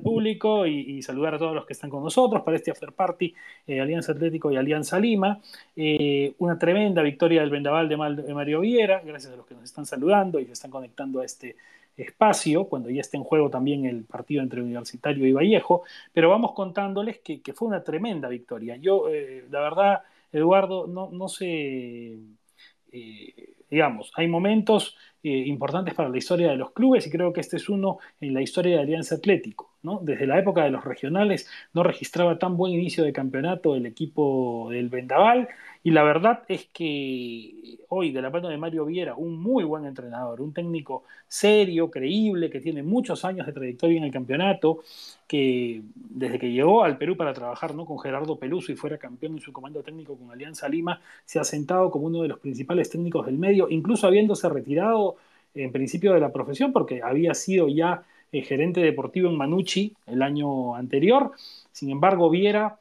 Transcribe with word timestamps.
público 0.00 0.66
y, 0.66 1.02
saludar 1.02 1.34
a 1.34 1.38
todos 1.38 1.54
los 1.54 1.66
que 1.66 1.72
están 1.72 1.90
con 1.90 2.02
nosotros 2.02 2.42
para 2.42 2.56
este 2.56 2.70
after 2.70 2.92
party, 2.92 3.34
eh, 3.66 3.80
Alianza 3.80 4.12
Atlético 4.12 4.50
y 4.50 4.56
Alianza 4.56 4.98
Lima. 4.98 5.40
Eh, 5.76 6.34
una 6.38 6.58
tremenda 6.58 7.02
victoria 7.02 7.40
del 7.40 7.50
Vendaval 7.50 7.88
de, 7.88 7.96
Mario 7.96 8.60
Viera, 8.60 9.00
gracias 9.04 9.32
a 9.32 9.36
los 9.36 9.46
que 9.46 9.54
nos 9.54 9.64
están 9.64 9.86
saludando 9.86 10.38
y 10.40 10.46
se 10.46 10.52
están 10.52 10.70
conectando 10.70 11.20
a 11.20 11.24
este 11.24 11.56
espacio, 11.96 12.64
cuando 12.64 12.90
ya 12.90 13.00
esté 13.00 13.16
en 13.16 13.24
juego 13.24 13.50
también 13.50 13.84
el 13.84 14.04
partido 14.04 14.42
entre 14.42 14.62
Universitario 14.62 15.26
y 15.26 15.32
Vallejo, 15.32 15.82
pero 16.12 16.30
vamos 16.30 16.52
contándoles 16.52 17.18
que, 17.18 17.40
fue 17.54 17.68
una 17.68 17.82
tremenda 17.82 18.28
victoria. 18.28 18.76
Yo, 18.76 19.08
eh, 19.08 19.44
la 19.50 19.60
verdad, 19.60 20.02
Eduardo, 20.32 20.86
no, 20.86 21.10
no 21.10 21.28
sé, 21.28 22.18
digamos, 23.70 24.12
hay 24.14 24.28
momentos 24.28 24.96
eh, 25.22 25.30
importantes 25.30 25.94
para 25.94 26.08
la 26.08 26.18
historia 26.18 26.48
de 26.48 26.56
los 26.56 26.72
clubes 26.72 27.06
y 27.06 27.10
creo 27.10 27.32
que 27.32 27.40
este 27.40 27.56
es 27.56 27.68
uno 27.68 27.98
en 28.20 28.34
la 28.34 28.42
historia 28.42 28.76
de 28.76 28.82
Alianza 28.82 29.16
Atlético. 29.16 29.74
¿no? 29.82 30.00
Desde 30.02 30.26
la 30.26 30.38
época 30.38 30.64
de 30.64 30.70
los 30.70 30.84
regionales 30.84 31.48
no 31.72 31.82
registraba 31.82 32.38
tan 32.38 32.56
buen 32.56 32.72
inicio 32.72 33.04
de 33.04 33.12
campeonato 33.12 33.76
el 33.76 33.86
equipo 33.86 34.68
del 34.70 34.88
Vendaval 34.88 35.48
y 35.84 35.90
la 35.90 36.02
verdad 36.02 36.42
es 36.48 36.66
que 36.66 37.78
hoy, 37.88 38.12
de 38.12 38.20
la 38.20 38.30
mano 38.30 38.48
de 38.48 38.58
Mario 38.58 38.84
Viera, 38.84 39.14
un 39.14 39.40
muy 39.40 39.64
buen 39.64 39.84
entrenador, 39.86 40.40
un 40.40 40.52
técnico 40.52 41.04
serio, 41.26 41.90
creíble, 41.90 42.50
que 42.50 42.60
tiene 42.60 42.82
muchos 42.82 43.24
años 43.24 43.46
de 43.46 43.52
trayectoria 43.52 43.98
en 43.98 44.04
el 44.04 44.12
campeonato, 44.12 44.80
que 45.26 45.82
desde 45.94 46.38
que 46.38 46.50
llegó 46.50 46.84
al 46.84 46.98
Perú 46.98 47.16
para 47.16 47.32
trabajar 47.32 47.74
¿no? 47.74 47.86
con 47.86 47.98
Gerardo 47.98 48.38
Peluso 48.38 48.72
y 48.72 48.76
fuera 48.76 48.98
campeón 48.98 49.34
en 49.34 49.40
su 49.40 49.52
comando 49.52 49.82
técnico 49.82 50.16
con 50.16 50.30
Alianza 50.30 50.68
Lima, 50.68 51.00
se 51.24 51.38
ha 51.38 51.44
sentado 51.44 51.90
como 51.90 52.06
uno 52.06 52.22
de 52.22 52.28
los 52.28 52.40
principales 52.40 52.90
técnicos 52.90 53.26
del 53.26 53.38
medio, 53.38 53.68
incluso 53.70 54.06
habiéndose 54.06 54.48
retirado 54.48 55.16
en 55.54 55.72
principio 55.72 56.12
de 56.14 56.20
la 56.20 56.32
profesión, 56.32 56.72
porque 56.72 57.02
había 57.02 57.34
sido 57.34 57.68
ya 57.68 58.02
eh, 58.32 58.42
gerente 58.42 58.80
deportivo 58.80 59.30
en 59.30 59.36
Manucci 59.36 59.94
el 60.06 60.22
año 60.22 60.74
anterior. 60.74 61.32
Sin 61.72 61.90
embargo, 61.90 62.30
Viera 62.30 62.78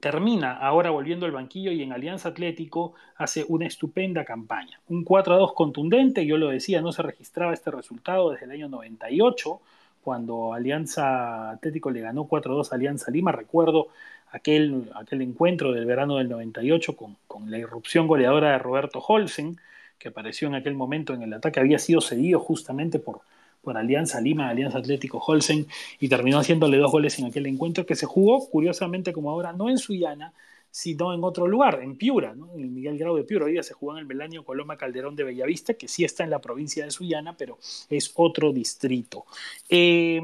termina 0.00 0.52
ahora 0.52 0.90
volviendo 0.90 1.26
al 1.26 1.32
banquillo 1.32 1.72
y 1.72 1.82
en 1.82 1.92
Alianza 1.92 2.28
Atlético 2.28 2.94
hace 3.16 3.44
una 3.48 3.66
estupenda 3.66 4.24
campaña. 4.24 4.80
Un 4.88 5.04
4 5.04 5.34
a 5.34 5.38
2 5.38 5.54
contundente, 5.54 6.26
yo 6.26 6.36
lo 6.36 6.48
decía, 6.48 6.80
no 6.80 6.92
se 6.92 7.02
registraba 7.02 7.54
este 7.54 7.70
resultado 7.70 8.30
desde 8.30 8.44
el 8.44 8.52
año 8.52 8.68
98, 8.68 9.60
cuando 10.02 10.52
Alianza 10.52 11.50
Atlético 11.50 11.90
le 11.90 12.00
ganó 12.00 12.24
4 12.24 12.52
a 12.52 12.56
2 12.56 12.72
a 12.72 12.76
Alianza 12.76 13.10
Lima. 13.10 13.32
Recuerdo 13.32 13.88
aquel, 14.30 14.90
aquel 14.94 15.22
encuentro 15.22 15.72
del 15.72 15.86
verano 15.86 16.16
del 16.16 16.28
98 16.28 16.94
con, 16.94 17.16
con 17.26 17.50
la 17.50 17.58
irrupción 17.58 18.06
goleadora 18.06 18.52
de 18.52 18.58
Roberto 18.58 19.00
Holsen, 19.00 19.56
que 19.98 20.08
apareció 20.08 20.48
en 20.48 20.54
aquel 20.54 20.74
momento 20.74 21.14
en 21.14 21.22
el 21.22 21.32
ataque, 21.32 21.60
había 21.60 21.78
sido 21.78 22.00
cedido 22.00 22.40
justamente 22.40 22.98
por, 22.98 23.20
por 23.62 23.76
Alianza 23.76 24.20
Lima, 24.20 24.48
Alianza 24.48 24.78
Atlético 24.78 25.18
Holsen, 25.18 25.66
y 26.00 26.08
terminó 26.08 26.38
haciéndole 26.38 26.78
dos 26.78 26.92
goles 26.92 27.18
en 27.18 27.26
aquel 27.26 27.46
encuentro 27.46 27.86
que 27.86 27.94
se 27.94 28.06
jugó, 28.06 28.48
curiosamente 28.48 29.12
como 29.12 29.30
ahora, 29.30 29.52
no 29.52 29.68
en 29.68 29.78
Suyana, 29.78 30.32
sino 30.76 31.14
en 31.14 31.24
otro 31.24 31.46
lugar, 31.46 31.80
en 31.82 31.96
Piura, 31.96 32.32
en 32.32 32.60
el 32.60 32.68
Miguel 32.68 32.98
Grau 32.98 33.16
de 33.16 33.24
Piura. 33.24 33.46
Hoy 33.46 33.52
día 33.52 33.62
se 33.62 33.72
jugó 33.72 33.92
en 33.92 34.00
el 34.00 34.04
Melanio 34.04 34.44
Coloma 34.44 34.76
Calderón 34.76 35.16
de 35.16 35.24
Bellavista, 35.24 35.72
que 35.72 35.88
sí 35.88 36.04
está 36.04 36.22
en 36.22 36.28
la 36.28 36.38
provincia 36.38 36.84
de 36.84 36.90
Suyana, 36.90 37.34
pero 37.34 37.56
es 37.88 38.12
otro 38.14 38.52
distrito. 38.52 39.24
Eh, 39.70 40.20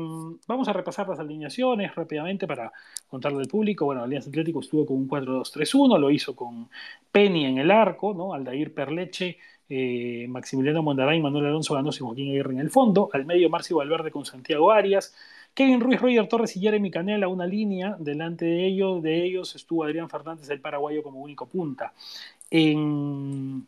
vamos 0.46 0.68
a 0.68 0.74
repasar 0.74 1.08
las 1.08 1.18
alineaciones 1.18 1.94
rápidamente 1.94 2.46
para 2.46 2.70
contarle 3.08 3.38
al 3.38 3.48
público. 3.48 3.86
Bueno, 3.86 4.02
Alianza 4.02 4.28
Atlético 4.28 4.60
estuvo 4.60 4.84
con 4.84 4.98
un 4.98 5.08
4-2-3-1, 5.08 5.98
lo 5.98 6.10
hizo 6.10 6.36
con 6.36 6.68
Penny 7.10 7.46
en 7.46 7.56
el 7.56 7.70
arco, 7.70 8.12
¿no? 8.12 8.34
Aldair 8.34 8.74
Perleche, 8.74 9.38
eh, 9.74 10.26
Maximiliano 10.28 10.82
Mondaray, 10.82 11.18
Manuel 11.18 11.46
Alonso 11.46 11.72
Ganoso 11.72 12.04
y 12.04 12.06
Joaquín 12.06 12.28
Aguirre 12.28 12.52
en 12.52 12.58
el 12.60 12.68
fondo, 12.68 13.08
al 13.10 13.24
medio 13.24 13.48
Marcio 13.48 13.78
Valverde 13.78 14.10
con 14.10 14.26
Santiago 14.26 14.70
Arias, 14.70 15.14
Kevin 15.54 15.80
Ruiz, 15.80 15.98
Roger 15.98 16.28
Torres 16.28 16.54
y 16.58 16.60
Jeremy 16.60 16.90
Canela, 16.90 17.28
una 17.28 17.46
línea, 17.46 17.96
delante 17.98 18.44
de 18.44 18.66
ellos, 18.66 19.02
de 19.02 19.24
ellos 19.24 19.56
estuvo 19.56 19.84
Adrián 19.84 20.10
Fernández, 20.10 20.50
el 20.50 20.60
paraguayo, 20.60 21.02
como 21.02 21.20
único 21.20 21.46
punta. 21.46 21.94
En 22.50 23.66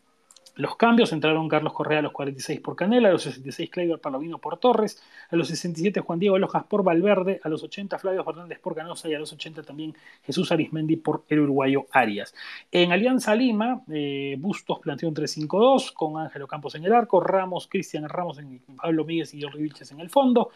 los 0.56 0.76
cambios 0.76 1.12
entraron 1.12 1.48
Carlos 1.48 1.72
Correa 1.72 1.98
a 1.98 2.02
los 2.02 2.12
46 2.12 2.60
por 2.60 2.76
Canela, 2.76 3.08
a 3.08 3.12
los 3.12 3.22
66 3.22 3.70
Kleiber 3.70 3.98
Palomino 3.98 4.38
por 4.38 4.58
Torres, 4.58 5.02
a 5.30 5.36
los 5.36 5.48
67 5.48 6.00
Juan 6.00 6.20
Diego 6.20 6.38
Lojas 6.38 6.64
por 6.64 6.84
Valverde, 6.84 7.40
a 7.42 7.48
los 7.48 7.64
80 7.64 7.98
Flavio 7.98 8.22
Fernández 8.22 8.60
por 8.60 8.74
Canosa 8.74 9.08
y 9.08 9.14
a 9.14 9.18
los 9.18 9.32
80 9.32 9.62
también 9.64 9.96
Jesús 10.22 10.52
Arismendi 10.52 10.96
por 10.96 11.24
el 11.28 11.40
uruguayo 11.40 11.86
Arias. 11.90 12.34
En 12.70 12.92
Alianza 12.92 13.34
Lima, 13.34 13.82
eh, 13.92 14.36
Bustos 14.38 14.78
planteó 14.78 15.08
un 15.08 15.14
3-5-2 15.14 15.92
con 15.92 16.18
Ángelo 16.18 16.46
Campos 16.46 16.76
en 16.76 16.84
el 16.84 16.92
arco, 16.92 17.20
Ramos, 17.20 17.66
Cristian 17.66 18.08
Ramos, 18.08 18.38
en, 18.38 18.60
Pablo 18.76 19.04
Míguez 19.04 19.34
y 19.34 19.42
Jorge 19.42 19.58
Vilches 19.58 19.90
en 19.90 20.00
el 20.00 20.10
fondo, 20.10 20.50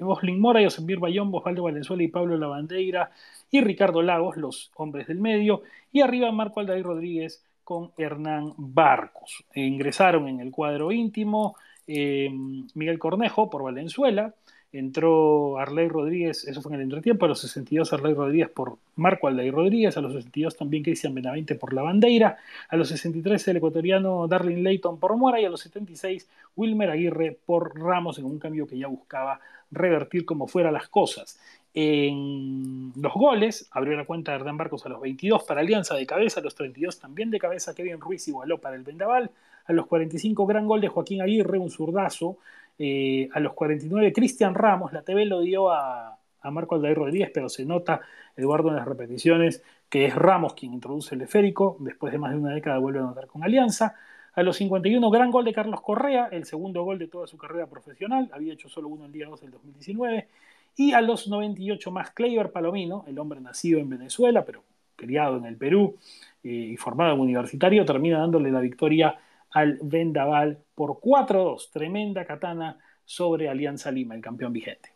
Boslin 0.00 0.40
Mora, 0.40 0.62
Yosemir 0.62 0.98
Bayón, 0.98 1.30
Osvaldo 1.32 1.62
Valenzuela 1.62 2.02
y 2.02 2.08
Pablo 2.08 2.36
Lavandeira 2.36 3.10
y 3.50 3.60
Ricardo 3.60 4.02
Lagos, 4.02 4.36
los 4.36 4.72
hombres 4.74 5.06
del 5.06 5.20
medio, 5.20 5.62
y 5.92 6.00
arriba 6.00 6.32
Marco 6.32 6.58
Aldair 6.58 6.84
Rodríguez 6.84 7.44
con 7.64 7.90
Hernán 7.96 8.54
Barcos. 8.56 9.44
ingresaron 9.54 10.28
en 10.28 10.40
el 10.40 10.50
cuadro 10.50 10.92
íntimo 10.92 11.56
eh, 11.86 12.30
Miguel 12.74 12.98
Cornejo 12.98 13.50
por 13.50 13.62
Valenzuela, 13.62 14.34
entró 14.72 15.58
Arley 15.58 15.88
Rodríguez, 15.88 16.44
eso 16.48 16.60
fue 16.60 16.72
en 16.72 16.80
el 16.80 16.84
entretiempo, 16.84 17.24
a 17.24 17.28
los 17.28 17.40
62 17.40 17.92
Arley 17.92 18.14
Rodríguez 18.14 18.48
por 18.48 18.78
Marco 18.96 19.28
Alday 19.28 19.50
Rodríguez, 19.50 19.96
a 19.96 20.00
los 20.00 20.12
62 20.12 20.56
también 20.56 20.82
Cristian 20.82 21.14
Benavente 21.14 21.54
por 21.54 21.72
La 21.72 21.82
Bandeira, 21.82 22.38
a 22.68 22.76
los 22.76 22.88
63 22.88 23.48
el 23.48 23.56
ecuatoriano 23.58 24.26
Darlin 24.26 24.64
Layton 24.64 24.98
por 24.98 25.16
Mora 25.16 25.40
y 25.40 25.44
a 25.44 25.50
los 25.50 25.60
76 25.60 26.28
Wilmer 26.56 26.90
Aguirre 26.90 27.38
por 27.46 27.78
Ramos 27.78 28.18
en 28.18 28.24
un 28.24 28.38
cambio 28.38 28.66
que 28.66 28.78
ya 28.78 28.88
buscaba 28.88 29.40
revertir 29.70 30.24
como 30.24 30.46
fuera 30.48 30.72
las 30.72 30.88
cosas. 30.88 31.38
En 31.76 32.92
los 32.94 33.12
goles, 33.12 33.68
abrió 33.72 33.96
la 33.96 34.04
cuenta 34.04 34.30
de 34.30 34.38
Hernán 34.38 34.56
Barcos 34.56 34.86
a 34.86 34.88
los 34.88 35.00
22 35.00 35.42
para 35.42 35.60
Alianza 35.60 35.96
de 35.96 36.06
cabeza, 36.06 36.38
a 36.38 36.42
los 36.44 36.54
32 36.54 37.00
también 37.00 37.32
de 37.32 37.40
cabeza, 37.40 37.74
Kevin 37.74 38.00
Ruiz 38.00 38.28
igualó 38.28 38.58
para 38.58 38.76
el 38.76 38.84
Vendaval, 38.84 39.32
a 39.66 39.72
los 39.72 39.86
45 39.86 40.46
gran 40.46 40.68
gol 40.68 40.80
de 40.80 40.86
Joaquín 40.86 41.20
Aguirre, 41.20 41.58
un 41.58 41.70
zurdazo, 41.70 42.38
eh, 42.78 43.28
a 43.32 43.40
los 43.40 43.54
49 43.54 44.12
Cristian 44.12 44.54
Ramos, 44.54 44.92
la 44.92 45.02
TV 45.02 45.24
lo 45.26 45.40
dio 45.40 45.70
a, 45.70 46.18
Marco 46.44 46.74
Aldair 46.74 46.96
Rodríguez, 46.96 47.30
pero 47.32 47.48
se 47.48 47.64
nota, 47.64 48.02
Eduardo, 48.36 48.68
en 48.68 48.76
las 48.76 48.86
repeticiones, 48.86 49.62
que 49.88 50.04
es 50.04 50.14
Ramos 50.14 50.52
quien 50.52 50.74
introduce 50.74 51.14
el 51.14 51.22
esférico, 51.22 51.76
después 51.80 52.12
de 52.12 52.18
más 52.18 52.32
de 52.32 52.38
una 52.38 52.52
década 52.52 52.78
vuelve 52.78 52.98
a 52.98 53.02
anotar 53.02 53.26
con 53.26 53.42
Alianza. 53.42 53.94
A 54.34 54.42
los 54.42 54.56
51, 54.56 55.10
gran 55.10 55.30
gol 55.30 55.46
de 55.46 55.54
Carlos 55.54 55.80
Correa, 55.80 56.28
el 56.30 56.44
segundo 56.44 56.82
gol 56.84 56.98
de 56.98 57.08
toda 57.08 57.26
su 57.26 57.38
carrera 57.38 57.66
profesional, 57.66 58.28
había 58.32 58.52
hecho 58.52 58.68
solo 58.68 58.88
uno 58.88 59.06
el 59.06 59.12
día 59.12 59.26
2 59.26 59.40
del 59.40 59.52
2019. 59.52 60.28
Y 60.76 60.92
a 60.92 61.00
los 61.00 61.28
98 61.28 61.90
más 61.90 62.10
Kleiber 62.10 62.50
Palomino, 62.50 63.04
el 63.06 63.18
hombre 63.18 63.40
nacido 63.40 63.78
en 63.78 63.88
Venezuela, 63.88 64.44
pero 64.44 64.64
criado 64.96 65.36
en 65.36 65.44
el 65.44 65.56
Perú 65.56 65.96
eh, 66.42 66.48
y 66.48 66.76
formado 66.76 67.14
en 67.14 67.20
universitario, 67.20 67.84
termina 67.84 68.18
dándole 68.18 68.50
la 68.50 68.60
victoria 68.60 69.18
al 69.50 69.78
Vendaval 69.82 70.58
por 70.74 71.00
4-2. 71.00 71.70
Tremenda 71.70 72.24
katana 72.24 72.78
sobre 73.04 73.48
Alianza 73.48 73.90
Lima, 73.90 74.14
el 74.14 74.20
campeón 74.20 74.52
vigente. 74.52 74.90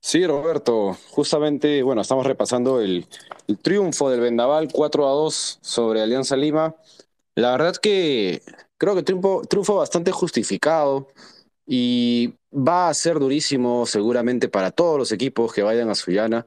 Sí, 0.00 0.24
Roberto, 0.24 0.96
justamente, 1.10 1.82
bueno, 1.82 2.02
estamos 2.02 2.24
repasando 2.24 2.80
el, 2.80 3.06
triunfo 3.60 4.08
del 4.08 4.20
Vendaval 4.20 4.68
4 4.72 5.04
2 5.04 5.58
sobre 5.60 6.00
Alianza 6.00 6.36
Lima. 6.36 6.76
La 7.34 7.50
verdad 7.50 7.74
que 7.76 8.40
creo 8.78 8.94
que 8.94 9.02
triunfo, 9.02 9.42
triunfo 9.48 9.74
bastante 9.74 10.12
justificado 10.12 11.08
y 11.66 12.34
va 12.52 12.88
a 12.88 12.94
ser 12.94 13.18
durísimo 13.18 13.86
seguramente 13.86 14.48
para 14.48 14.70
todos 14.70 14.98
los 14.98 15.12
equipos 15.12 15.52
que 15.52 15.62
vayan 15.62 15.90
a 15.90 15.94
Sullana 15.94 16.46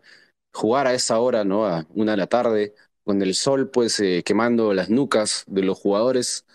jugar 0.54 0.88
a 0.88 0.94
esa 0.94 1.20
hora, 1.20 1.44
¿no? 1.44 1.66
A 1.66 1.86
una 1.96 2.12
de 2.14 2.18
la 2.18 2.28
tarde, 2.28 2.74
con 3.04 3.22
el 3.22 3.36
sol 3.36 3.70
pues 3.70 4.00
eh, 4.00 4.24
quemando 4.26 4.74
las 4.74 4.90
nucas 4.90 5.44
de 5.48 5.64
los 5.64 5.78
jugadores, 5.80 6.46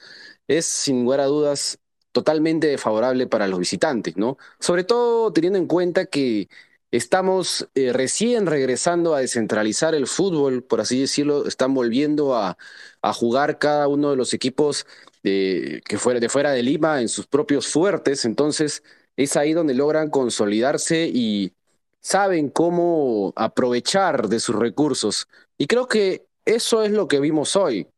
es 0.48 0.66
sin 0.66 1.04
lugar 1.04 1.20
a 1.20 1.26
dudas 1.26 1.78
totalmente 2.12 2.78
favorable 2.78 3.26
para 3.26 3.48
los 3.48 3.58
visitantes, 3.58 4.16
¿no? 4.16 4.38
Sobre 4.60 4.84
todo 4.84 5.32
teniendo 5.32 5.58
en 5.58 5.66
cuenta 5.66 6.06
que 6.06 6.48
estamos 6.90 7.68
eh, 7.74 7.92
recién 7.92 8.46
regresando 8.46 9.14
a 9.14 9.20
descentralizar 9.20 9.94
el 9.94 10.06
fútbol, 10.06 10.62
por 10.62 10.80
así 10.80 11.00
decirlo, 11.00 11.46
están 11.46 11.74
volviendo 11.74 12.36
a, 12.36 12.56
a 13.02 13.12
jugar 13.12 13.58
cada 13.58 13.88
uno 13.88 14.10
de 14.10 14.16
los 14.16 14.32
equipos 14.34 14.86
de, 15.24 15.82
que 15.86 15.98
fuera, 15.98 16.20
de 16.20 16.28
fuera 16.28 16.52
de 16.52 16.62
Lima 16.62 17.00
en 17.02 17.08
sus 17.08 17.26
propios 17.26 17.68
fuertes, 17.68 18.24
entonces 18.26 18.84
es 19.16 19.36
ahí 19.36 19.52
donde 19.54 19.74
logran 19.74 20.10
consolidarse 20.10 21.10
y 21.12 21.52
saben 22.00 22.50
cómo 22.50 23.32
aprovechar 23.36 24.28
de 24.28 24.40
sus 24.40 24.56
recursos. 24.56 25.28
Y 25.58 25.66
creo 25.66 25.88
que 25.88 26.26
eso 26.44 26.84
es 26.84 26.92
lo 26.92 27.08
que 27.08 27.20
vimos 27.20 27.56
hoy. 27.56 27.88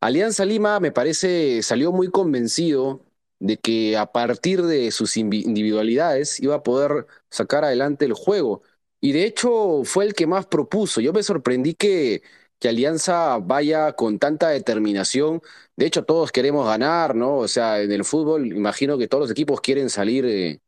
Alianza 0.00 0.44
Lima 0.44 0.80
me 0.80 0.92
parece 0.92 1.62
salió 1.62 1.92
muy 1.92 2.10
convencido 2.10 3.04
de 3.38 3.56
que 3.58 3.96
a 3.96 4.06
partir 4.12 4.62
de 4.62 4.90
sus 4.92 5.16
individualidades 5.16 6.40
iba 6.40 6.56
a 6.56 6.62
poder 6.62 7.06
sacar 7.30 7.64
adelante 7.64 8.04
el 8.06 8.14
juego. 8.14 8.62
Y 9.00 9.12
de 9.12 9.24
hecho 9.24 9.82
fue 9.84 10.04
el 10.06 10.14
que 10.14 10.26
más 10.26 10.46
propuso. 10.46 11.00
Yo 11.00 11.12
me 11.12 11.22
sorprendí 11.22 11.74
que, 11.74 12.22
que 12.58 12.68
Alianza 12.68 13.38
vaya 13.38 13.92
con 13.94 14.18
tanta 14.18 14.48
determinación. 14.50 15.42
De 15.80 15.86
hecho, 15.86 16.04
todos 16.04 16.30
queremos 16.30 16.66
ganar, 16.66 17.14
¿no? 17.14 17.38
O 17.38 17.48
sea, 17.48 17.80
en 17.80 17.90
el 17.90 18.04
fútbol, 18.04 18.52
imagino 18.52 18.98
que 18.98 19.08
todos 19.08 19.22
los 19.22 19.30
equipos 19.30 19.62
quieren 19.62 19.88
salir 19.88 20.26
eh, 20.26 20.60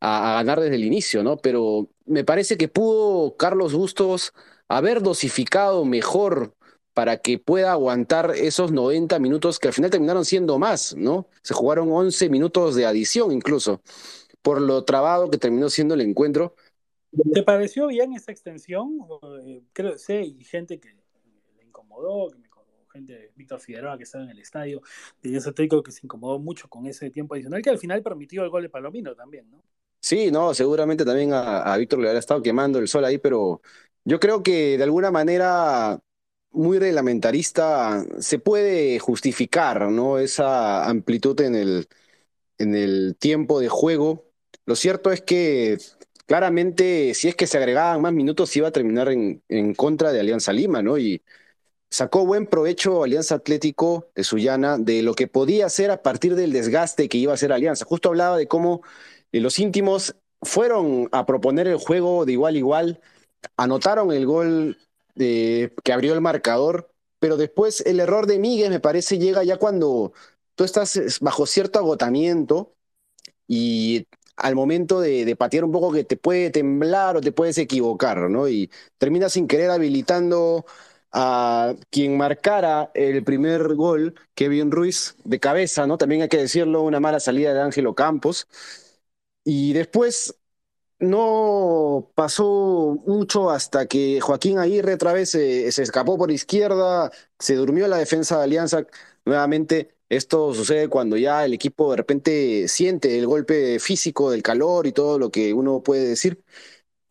a, 0.00 0.34
ganar 0.38 0.58
desde 0.58 0.74
el 0.74 0.82
inicio, 0.82 1.22
¿no? 1.22 1.36
Pero 1.36 1.88
me 2.04 2.24
parece 2.24 2.56
que 2.56 2.66
pudo 2.66 3.36
Carlos 3.36 3.74
Bustos 3.74 4.32
haber 4.66 5.02
dosificado 5.02 5.84
mejor 5.84 6.56
para 6.94 7.18
que 7.18 7.38
pueda 7.38 7.70
aguantar 7.70 8.32
esos 8.34 8.72
90 8.72 9.20
minutos 9.20 9.60
que 9.60 9.68
al 9.68 9.74
final 9.74 9.92
terminaron 9.92 10.24
siendo 10.24 10.58
más, 10.58 10.96
¿no? 10.96 11.28
Se 11.42 11.54
jugaron 11.54 11.88
11 11.92 12.28
minutos 12.28 12.74
de 12.74 12.86
adición 12.86 13.30
incluso, 13.30 13.82
por 14.42 14.60
lo 14.60 14.82
trabado 14.82 15.30
que 15.30 15.38
terminó 15.38 15.70
siendo 15.70 15.94
el 15.94 16.00
encuentro. 16.00 16.56
¿Te 17.32 17.44
pareció 17.44 17.86
bien 17.86 18.14
esa 18.14 18.32
extensión? 18.32 18.98
Eh, 19.44 19.62
creo, 19.72 19.96
sé, 19.96 20.22
y 20.22 20.42
gente 20.42 20.80
que 20.80 20.88
le 20.88 21.62
incomodó, 21.62 22.30
gente, 22.96 23.32
Víctor 23.36 23.60
Figueroa 23.60 23.96
que 23.96 24.04
estaba 24.04 24.24
en 24.24 24.30
el 24.30 24.38
estadio, 24.38 24.82
de 25.22 25.36
ese 25.36 25.52
técnico 25.52 25.82
que 25.82 25.92
se 25.92 26.00
incomodó 26.04 26.38
mucho 26.38 26.68
con 26.68 26.86
ese 26.86 27.10
tiempo 27.10 27.34
adicional, 27.34 27.62
que 27.62 27.70
al 27.70 27.78
final 27.78 28.02
permitió 28.02 28.42
el 28.42 28.50
gol 28.50 28.62
de 28.62 28.68
Palomino 28.68 29.14
también, 29.14 29.50
¿no? 29.50 29.62
Sí, 30.00 30.30
no, 30.30 30.54
seguramente 30.54 31.04
también 31.04 31.32
a, 31.32 31.76
Víctor 31.76 31.98
le 31.98 32.08
habrá 32.08 32.20
estado 32.20 32.42
quemando 32.42 32.78
el 32.78 32.88
sol 32.88 33.04
ahí, 33.04 33.18
pero 33.18 33.60
yo 34.04 34.20
creo 34.20 34.42
que 34.42 34.78
de 34.78 34.84
alguna 34.84 35.10
manera 35.10 36.00
muy 36.50 36.78
reglamentarista 36.78 38.04
se 38.20 38.38
puede 38.38 38.98
justificar, 39.00 39.90
¿no? 39.90 40.18
Esa 40.18 40.88
amplitud 40.88 41.40
en 41.40 41.54
el, 41.56 41.88
en 42.58 42.74
el 42.74 43.16
tiempo 43.18 43.60
de 43.60 43.68
juego. 43.68 44.26
Lo 44.66 44.76
cierto 44.76 45.12
es 45.12 45.22
que 45.22 45.78
claramente 46.26 47.14
si 47.14 47.28
es 47.28 47.36
que 47.36 47.46
se 47.46 47.58
agregaban 47.58 48.00
más 48.02 48.12
minutos 48.12 48.54
iba 48.56 48.68
a 48.68 48.72
terminar 48.72 49.08
en, 49.10 49.42
en 49.48 49.74
contra 49.74 50.12
de 50.12 50.20
Alianza 50.20 50.52
Lima, 50.52 50.82
¿no? 50.82 50.98
Y 50.98 51.22
sacó 51.96 52.26
buen 52.26 52.46
provecho 52.46 53.04
Alianza 53.04 53.36
Atlético 53.36 54.10
de 54.14 54.22
Sullana 54.22 54.76
de 54.76 55.02
lo 55.02 55.14
que 55.14 55.28
podía 55.28 55.64
hacer 55.64 55.90
a 55.90 56.02
partir 56.02 56.34
del 56.34 56.52
desgaste 56.52 57.08
que 57.08 57.16
iba 57.16 57.32
a 57.32 57.36
hacer 57.36 57.52
Alianza. 57.52 57.86
Justo 57.86 58.10
hablaba 58.10 58.36
de 58.36 58.46
cómo 58.46 58.82
los 59.32 59.58
íntimos 59.58 60.14
fueron 60.42 61.08
a 61.12 61.24
proponer 61.24 61.66
el 61.66 61.78
juego 61.78 62.26
de 62.26 62.32
igual 62.32 62.54
a 62.54 62.58
igual, 62.58 63.00
anotaron 63.56 64.12
el 64.12 64.26
gol 64.26 64.76
que 65.14 65.92
abrió 65.92 66.12
el 66.12 66.20
marcador, 66.20 66.92
pero 67.18 67.38
después 67.38 67.80
el 67.86 67.98
error 68.00 68.26
de 68.26 68.38
Miguel 68.40 68.68
me 68.70 68.80
parece 68.80 69.18
llega 69.18 69.42
ya 69.42 69.56
cuando 69.56 70.12
tú 70.54 70.64
estás 70.64 71.18
bajo 71.22 71.46
cierto 71.46 71.78
agotamiento 71.78 72.74
y 73.48 74.06
al 74.36 74.54
momento 74.54 75.00
de, 75.00 75.34
patear 75.34 75.64
un 75.64 75.72
poco 75.72 75.92
que 75.92 76.04
te 76.04 76.18
puede 76.18 76.50
temblar 76.50 77.16
o 77.16 77.22
te 77.22 77.32
puedes 77.32 77.56
equivocar, 77.56 78.28
¿no? 78.28 78.48
Y 78.48 78.70
terminas 78.98 79.32
sin 79.32 79.48
querer 79.48 79.70
habilitando 79.70 80.66
a 81.18 81.74
quien 81.90 82.18
marcara 82.18 82.90
el 82.94 83.24
primer 83.24 83.74
gol, 83.74 84.14
Kevin 84.34 84.70
Ruiz, 84.70 85.16
de 85.24 85.40
cabeza, 85.40 85.86
¿no? 85.86 85.96
También 85.96 86.20
hay 86.22 86.28
que 86.28 86.36
decirlo, 86.36 86.82
una 86.82 87.00
mala 87.00 87.20
salida 87.20 87.54
de 87.54 87.60
Ángelo 87.62 87.94
Campos. 87.94 88.46
Y 89.44 89.72
después 89.72 90.36
no 90.98 92.10
pasó 92.14 93.02
mucho 93.06 93.50
hasta 93.50 93.86
que 93.86 94.20
Joaquín 94.20 94.58
Aguirre 94.58 94.94
otra 94.94 95.12
vez 95.14 95.30
se, 95.30 95.68
escapó 95.68 96.18
por 96.18 96.30
izquierda, 96.32 97.10
se 97.38 97.54
durmió 97.56 97.88
la 97.88 97.98
defensa 97.98 98.38
de 98.38 98.44
Alianza. 98.44 98.86
Nuevamente, 99.24 99.96
esto 100.10 100.54
sucede 100.54 100.88
cuando 100.88 101.16
ya 101.16 101.44
el 101.46 101.54
equipo 101.54 101.92
de 101.92 101.96
repente 101.98 102.68
siente 102.68 103.18
el 103.18 103.26
golpe 103.26 103.78
físico 103.80 104.30
del 104.30 104.42
calor 104.42 104.86
y 104.86 104.92
todo 104.92 105.18
lo 105.18 105.30
que 105.30 105.54
uno 105.54 105.82
puede 105.82 106.06
decir. 106.08 106.42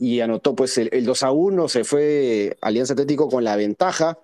Y 0.06 0.22
anotó 0.22 0.56
pues 0.56 0.78
el, 0.78 0.90
el 0.94 1.06
2 1.06 1.24
a 1.24 1.32
1, 1.32 1.70
se 1.70 1.84
fue 1.84 2.58
Alianza 2.62 2.94
Atlético 2.94 3.30
con 3.30 3.44
la 3.44 3.56
ventaja. 3.56 4.20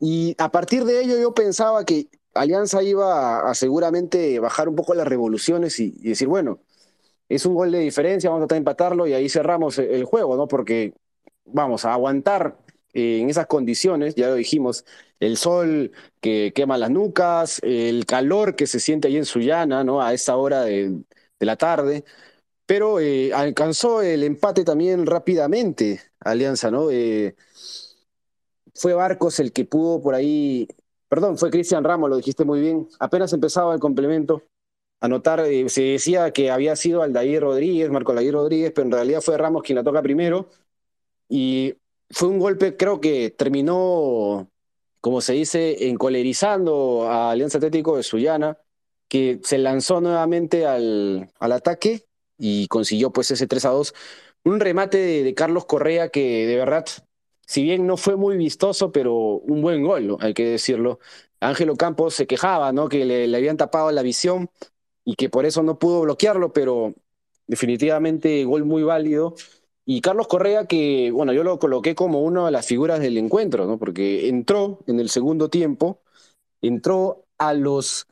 Y 0.00 0.34
a 0.38 0.50
partir 0.50 0.84
de 0.84 1.02
ello 1.02 1.18
yo 1.18 1.34
pensaba 1.34 1.84
que 1.84 2.08
Alianza 2.34 2.82
iba 2.82 3.50
a, 3.50 3.54
seguramente 3.54 4.38
bajar 4.40 4.68
un 4.68 4.76
poco 4.76 4.94
las 4.94 5.08
revoluciones 5.08 5.80
y 5.80 5.90
decir, 5.90 6.28
bueno, 6.28 6.60
es 7.28 7.46
un 7.46 7.54
gol 7.54 7.72
de 7.72 7.80
diferencia, 7.80 8.30
vamos 8.30 8.44
a 8.44 8.46
tratar 8.46 8.56
de 8.56 8.60
empatarlo 8.60 9.06
y 9.06 9.14
ahí 9.14 9.28
cerramos 9.28 9.78
el 9.78 10.04
juego, 10.04 10.36
¿no? 10.36 10.48
Porque 10.48 10.94
vamos 11.44 11.84
a 11.84 11.92
aguantar 11.92 12.58
eh, 12.94 13.20
en 13.20 13.30
esas 13.30 13.46
condiciones, 13.46 14.14
ya 14.14 14.28
lo 14.28 14.34
dijimos, 14.36 14.84
el 15.20 15.36
sol 15.36 15.92
que 16.20 16.52
quema 16.54 16.78
las 16.78 16.90
nucas, 16.90 17.60
el 17.62 18.06
calor 18.06 18.56
que 18.56 18.66
se 18.66 18.80
siente 18.80 19.08
ahí 19.08 19.16
en 19.16 19.24
Sullana, 19.24 19.84
¿no? 19.84 20.02
A 20.02 20.14
esa 20.14 20.36
hora 20.36 20.62
de, 20.62 21.02
la 21.40 21.56
tarde, 21.56 22.04
pero 22.66 23.00
eh, 23.00 23.32
alcanzó 23.32 24.02
el 24.02 24.24
empate 24.24 24.64
también 24.64 25.06
rápidamente, 25.06 26.00
Alianza, 26.20 26.70
¿no? 26.70 26.90
Eh, 26.90 27.36
fue 28.74 28.94
Barcos 28.94 29.40
el 29.40 29.52
que 29.52 29.64
pudo 29.64 30.02
por 30.02 30.14
ahí, 30.14 30.68
perdón, 31.08 31.38
fue 31.38 31.50
Cristian 31.50 31.84
Ramos, 31.84 32.10
lo 32.10 32.16
dijiste 32.16 32.44
muy 32.44 32.60
bien, 32.60 32.88
apenas 32.98 33.32
empezaba 33.32 33.72
el 33.74 33.80
complemento, 33.80 34.42
anotar, 35.00 35.40
eh, 35.40 35.68
se 35.68 35.82
decía 35.82 36.32
que 36.32 36.50
había 36.50 36.76
sido 36.76 37.02
Aldair 37.02 37.42
Rodríguez, 37.42 37.90
Marco 37.90 38.12
Aldair 38.12 38.34
Rodríguez, 38.34 38.72
pero 38.74 38.86
en 38.86 38.92
realidad 38.92 39.20
fue 39.22 39.38
Ramos 39.38 39.62
quien 39.62 39.76
la 39.76 39.84
toca 39.84 40.02
primero. 40.02 40.48
Y 41.28 41.76
fue 42.10 42.28
un 42.28 42.38
golpe, 42.38 42.76
creo 42.76 43.00
que 43.00 43.30
terminó, 43.30 44.50
como 45.00 45.20
se 45.20 45.34
dice, 45.34 45.88
encolerizando 45.88 47.08
a 47.10 47.30
Alianza 47.32 47.58
Atlético 47.58 47.96
de 47.96 48.02
Sullana, 48.02 48.58
que 49.08 49.40
se 49.44 49.58
lanzó 49.58 50.00
nuevamente 50.00 50.66
al, 50.66 51.30
al 51.38 51.52
ataque 51.52 52.05
y 52.38 52.68
consiguió 52.68 53.12
pues 53.12 53.30
ese 53.30 53.46
3 53.46 53.64
a 53.66 53.70
2. 53.70 53.94
Un 54.44 54.60
remate 54.60 54.98
de, 54.98 55.34
Carlos 55.34 55.66
Correa 55.66 56.08
que 56.10 56.46
de 56.46 56.56
verdad, 56.56 56.86
si 57.46 57.62
bien 57.62 57.86
no 57.86 57.96
fue 57.96 58.16
muy 58.16 58.36
vistoso, 58.36 58.92
pero 58.92 59.14
un 59.14 59.62
buen 59.62 59.82
gol, 59.82 60.16
hay 60.20 60.34
que 60.34 60.46
decirlo. 60.46 60.98
Ángelo 61.40 61.76
Campos 61.76 62.14
se 62.14 62.26
quejaba, 62.26 62.72
¿no? 62.72 62.88
Que 62.88 63.04
le, 63.04 63.26
le, 63.28 63.36
habían 63.36 63.56
tapado 63.56 63.90
la 63.92 64.02
visión 64.02 64.50
y 65.04 65.14
que 65.16 65.28
por 65.30 65.46
eso 65.46 65.62
no 65.62 65.78
pudo 65.78 66.02
bloquearlo, 66.02 66.52
pero 66.52 66.94
definitivamente 67.46 68.44
gol 68.44 68.64
muy 68.64 68.82
válido. 68.82 69.34
Y 69.84 70.00
Carlos 70.00 70.26
Correa, 70.28 70.66
que 70.66 71.10
bueno, 71.12 71.32
yo 71.32 71.44
lo 71.44 71.58
coloqué 71.58 71.94
como 71.94 72.22
una 72.22 72.46
de 72.46 72.50
las 72.52 72.66
figuras 72.66 73.00
del 73.00 73.18
encuentro, 73.18 73.66
¿no? 73.66 73.78
Porque 73.78 74.28
entró 74.28 74.80
en 74.86 75.00
el 75.00 75.10
segundo 75.10 75.48
tiempo, 75.48 76.02
entró 76.60 77.26
a 77.38 77.54
los 77.54 78.08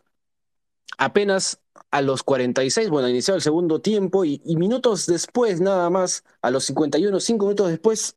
apenas 0.99 1.61
a 1.95 2.03
los 2.03 2.25
46, 2.25 2.91
bueno, 2.91 3.09
inició 3.09 3.37
el 3.37 3.41
segundo 3.41 3.81
tiempo 3.81 4.25
y, 4.25 4.41
minutos 4.57 5.07
después, 5.07 5.61
nada 5.61 5.91
más, 5.91 6.25
a 6.43 6.51
los 6.51 6.65
51, 6.65 7.21
cinco 7.21 7.47
minutos 7.47 7.69
después, 7.69 8.17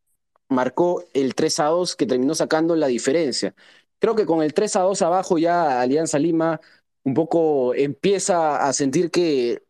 marcó 0.49 1.03
el 1.13 1.35
3 1.35 1.59
a 1.59 1.65
2 1.65 1.95
que 1.95 2.07
terminó 2.07 2.33
sacando 2.33 2.75
la 2.75 2.87
diferencia. 2.87 3.53
Creo 3.99 4.15
que 4.15 4.25
con 4.25 4.41
el 4.41 4.55
3 4.55 4.77
a 4.77 4.79
2 4.81 5.03
abajo 5.03 5.37
ya 5.37 5.79
Alianza 5.79 6.17
Lima 6.17 6.59
un 7.03 7.13
poco 7.13 7.75
empieza 7.75 8.67
a 8.67 8.73
sentir 8.73 9.11
que 9.11 9.61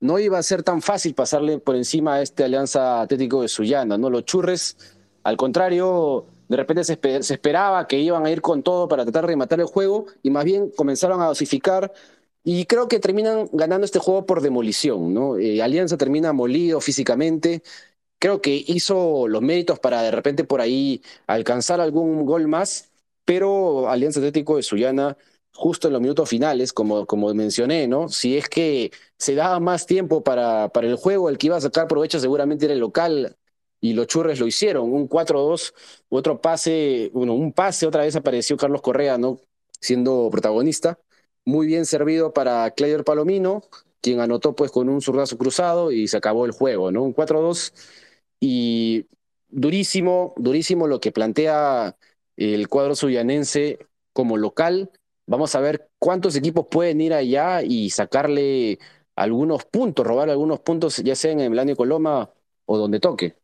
no 0.00 0.18
iba 0.18 0.38
a 0.38 0.42
ser 0.42 0.62
tan 0.62 0.80
fácil 0.80 1.14
pasarle 1.14 1.58
por 1.58 1.76
encima 1.76 2.14
a 2.14 2.22
este 2.22 2.44
Alianza 2.44 3.02
Atlético 3.02 3.42
de 3.42 3.48
Sullana, 3.48 3.98
¿no? 3.98 4.08
Los 4.08 4.24
churres, 4.24 4.78
al 5.24 5.36
contrario, 5.36 6.24
de 6.48 6.56
repente 6.56 6.84
se, 6.84 6.98
esperaba 7.34 7.86
que 7.86 7.98
iban 7.98 8.24
a 8.24 8.30
ir 8.30 8.40
con 8.40 8.62
todo 8.62 8.88
para 8.88 9.04
tratar 9.04 9.26
de 9.26 9.36
matar 9.36 9.60
el 9.60 9.66
juego 9.66 10.06
y 10.22 10.30
más 10.30 10.44
bien 10.46 10.70
comenzaron 10.70 11.20
a 11.20 11.26
dosificar 11.26 11.92
y 12.44 12.66
creo 12.66 12.88
que 12.88 13.00
terminan 13.00 13.48
ganando 13.52 13.84
este 13.84 13.98
juego 13.98 14.26
por 14.26 14.40
demolición, 14.42 15.14
¿no? 15.14 15.38
Eh, 15.38 15.62
Alianza 15.62 15.96
termina 15.96 16.32
molido 16.32 16.80
físicamente, 16.80 17.62
creo 18.18 18.40
que 18.42 18.64
hizo 18.66 19.28
los 19.28 19.42
méritos 19.42 19.78
para 19.80 20.02
de 20.02 20.10
repente 20.12 20.44
por 20.44 20.60
ahí 20.60 21.02
alcanzar 21.26 21.80
algún 21.80 22.24
gol 22.26 22.48
más, 22.48 22.90
pero 23.24 23.88
Alianza 23.90 24.20
Atlético 24.20 24.56
de 24.56 24.62
Sullana 24.62 25.16
justo 25.54 25.88
en 25.88 25.92
los 25.94 26.02
minutos 26.02 26.28
finales, 26.28 26.72
como, 26.72 27.06
como 27.06 27.32
mencioné, 27.34 27.86
¿no? 27.88 28.08
Si 28.08 28.36
es 28.36 28.48
que 28.48 28.90
se 29.18 29.34
daba 29.34 29.60
más 29.60 29.86
tiempo 29.86 30.22
para, 30.24 30.70
para 30.70 30.88
el 30.88 30.96
juego, 30.96 31.28
el 31.28 31.38
que 31.38 31.48
iba 31.48 31.56
a 31.56 31.60
sacar 31.60 31.88
provecho 31.88 32.18
seguramente 32.20 32.64
era 32.66 32.74
el 32.74 32.80
local, 32.80 33.36
y 33.80 33.94
los 33.94 34.06
churres 34.06 34.38
lo 34.40 34.46
hicieron, 34.46 34.92
un 34.92 35.08
4-2, 35.08 35.74
otro 36.08 36.40
pase, 36.40 37.10
bueno, 37.12 37.34
un 37.34 37.52
pase, 37.52 37.86
otra 37.86 38.02
vez 38.02 38.14
apareció 38.16 38.56
Carlos 38.56 38.80
Correa, 38.80 39.18
¿no? 39.18 39.40
Siendo 39.80 40.28
protagonista, 40.30 40.98
muy 41.44 41.66
bien 41.66 41.86
servido 41.86 42.32
para 42.32 42.70
Clayer 42.72 43.04
Palomino, 43.04 43.62
quien 44.00 44.20
anotó 44.20 44.54
pues 44.54 44.70
con 44.70 44.88
un 44.88 45.00
zurdazo 45.00 45.38
cruzado 45.38 45.92
y 45.92 46.08
se 46.08 46.16
acabó 46.16 46.46
el 46.46 46.52
juego, 46.52 46.90
¿no? 46.92 47.02
Un 47.02 47.14
4-2 47.14 47.72
y 48.40 49.06
durísimo, 49.48 50.34
durísimo 50.36 50.86
lo 50.86 51.00
que 51.00 51.12
plantea 51.12 51.96
el 52.36 52.68
cuadro 52.68 52.94
suyanense 52.94 53.78
como 54.12 54.36
local, 54.36 54.90
Vamos 55.26 55.54
a 55.54 55.60
ver 55.60 55.88
cuántos 55.98 56.34
equipos 56.36 56.66
pueden 56.70 57.00
ir 57.00 57.14
allá 57.14 57.62
y 57.62 57.90
sacarle 57.90 58.78
algunos 59.14 59.64
puntos, 59.64 60.06
robar 60.06 60.28
algunos 60.30 60.60
puntos, 60.60 60.96
ya 60.98 61.14
sea 61.14 61.32
en 61.32 61.40
el 61.40 61.76
Coloma 61.76 62.30
o 62.66 62.76
donde 62.76 62.98
toque. 62.98 63.36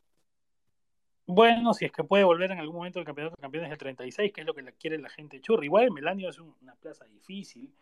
Bueno, 1.26 1.74
si 1.74 1.84
es 1.84 1.92
que 1.92 2.04
puede 2.04 2.24
volver 2.24 2.50
en 2.50 2.58
algún 2.58 2.76
momento 2.76 2.98
el 2.98 3.04
campeonato 3.04 3.36
de 3.36 3.42
campeones 3.42 3.70
del 3.70 3.78
36, 3.78 4.32
que 4.32 4.40
es 4.40 4.46
lo 4.46 4.54
que 4.54 4.64
quiere 4.78 4.98
la 4.98 5.10
gente 5.10 5.40
churri. 5.40 5.66
Igual 5.66 5.84
el 5.84 5.92
Melanio 5.92 6.30
es 6.30 6.38
una 6.38 6.74
plaza 6.74 7.04
difícil, 7.04 7.72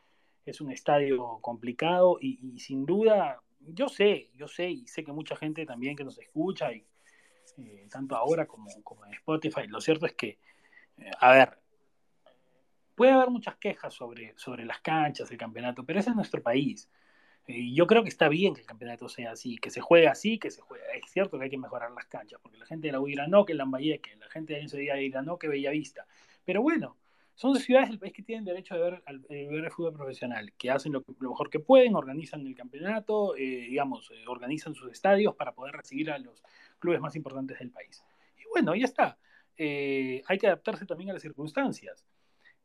es 0.47 0.61
un 0.61 0.71
estadio 0.71 1.39
complicado 1.41 2.19
y, 2.21 2.59
sin 2.59 2.87
duda, 2.87 3.41
yo 3.61 3.89
sé, 3.89 4.31
yo 4.35 4.47
sé 4.47 4.71
y 4.71 4.87
sé 4.87 5.05
que 5.05 5.13
mucha 5.13 5.37
gente 5.37 5.67
también 5.67 5.97
que 5.97 6.05
nos 6.05 6.19
escucha, 6.19 6.73
y, 6.73 6.87
eh, 7.59 7.89
tanto 7.91 8.17
ahora 8.17 8.47
como, 8.47 8.69
como 8.83 9.05
en 9.05 9.15
Spotify, 9.15 9.67
lo 9.67 9.81
cierto 9.81 10.07
es 10.07 10.15
que, 10.15 10.39
eh, 10.99 11.11
a 11.21 11.33
ver, 11.33 11.59
puede 12.95 13.13
haber 13.13 13.31
muchas 13.31 13.57
quejas 13.57 13.93
sobre, 13.93 14.35
sobre 14.37 14.65
las 14.65 14.81
canchas, 14.81 15.31
el 15.31 15.37
campeonato, 15.37 15.85
pero 15.85 15.99
ese 15.99 16.11
es 16.11 16.17
nuestro 16.17 16.43
país. 16.43 16.89
Y 17.49 17.75
yo 17.75 17.87
creo 17.87 18.03
que 18.03 18.09
está 18.09 18.29
bien 18.29 18.55
que 18.55 18.63
el 18.63 18.67
campeonato 18.67 19.09
sea 19.09 19.33
así, 19.33 19.57
que 19.59 19.71
se 19.71 19.81
juegue 19.81 20.09
así, 20.09 20.39
que 20.39 20.51
se 20.51 20.61
juegue. 20.63 20.83
Es 20.95 21.11
cierto 21.13 21.39
que 21.39 21.45
hay 21.45 21.51
que 21.51 21.59
mejorar 21.59 21.93
las 21.93 22.07
canchas, 22.07 22.41
porque 22.43 22.59
la 22.59 22.67
gente 22.67 22.89
de 22.89 22.93
la 22.93 23.01
U 23.01 23.07
dirá 23.07 23.29
no, 23.29 23.45
que 23.45 23.55
Lambayeque, 23.55 24.17
la 24.17 24.29
gente 24.29 24.55
de 24.55 24.79
día 24.79 24.95
dirá 24.95 25.23
no, 25.23 25.39
que 25.39 25.47
Bellavista. 25.47 26.07
Pero 26.45 26.61
bueno, 26.63 26.97
son 27.37 27.55
ciudades 27.57 27.91
del 27.91 27.99
país 27.99 28.13
que 28.13 28.23
tienen 28.23 28.45
derecho 28.45 28.75
a 28.75 28.79
ver, 28.79 29.03
el 29.29 29.71
fútbol 29.71 29.93
profesional, 29.93 30.53
que 30.55 30.71
hacen 30.71 30.93
lo, 30.93 31.05
mejor 31.21 31.49
que 31.49 31.61
pueden, 31.61 31.95
organizan 31.95 32.45
el 32.47 32.57
campeonato, 32.57 33.37
eh, 33.37 33.67
digamos, 33.69 34.11
eh, 34.11 34.25
organizan 34.27 34.75
sus 34.75 34.91
estadios 34.91 35.37
para 35.37 35.53
poder 35.53 35.75
recibir 35.75 36.11
a 36.11 36.19
los 36.19 36.43
clubes 36.79 37.01
más 37.01 37.15
importantes 37.15 37.59
del 37.61 37.71
país. 37.71 38.05
Y 38.39 38.49
bueno, 38.51 38.75
ya 38.75 38.87
está. 38.87 39.19
Eh, 39.57 40.23
hay 40.27 40.39
que 40.39 40.47
adaptarse 40.47 40.85
también 40.87 41.11
a 41.11 41.13
las 41.13 41.23
circunstancias. 41.23 42.05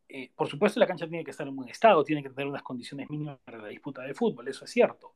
Eh, 0.07 0.29
por 0.35 0.47
supuesto, 0.49 0.79
la 0.79 0.87
cancha 0.87 1.07
tiene 1.07 1.23
que 1.23 1.31
estar 1.31 1.47
en 1.47 1.55
buen 1.55 1.69
estado, 1.69 2.03
tiene 2.03 2.21
que 2.21 2.29
tener 2.29 2.47
unas 2.47 2.63
condiciones 2.63 3.09
mínimas 3.09 3.39
para 3.45 3.59
la 3.59 3.67
disputa 3.69 4.01
de 4.01 4.13
fútbol, 4.13 4.47
eso 4.47 4.65
es 4.65 4.71
cierto. 4.71 5.13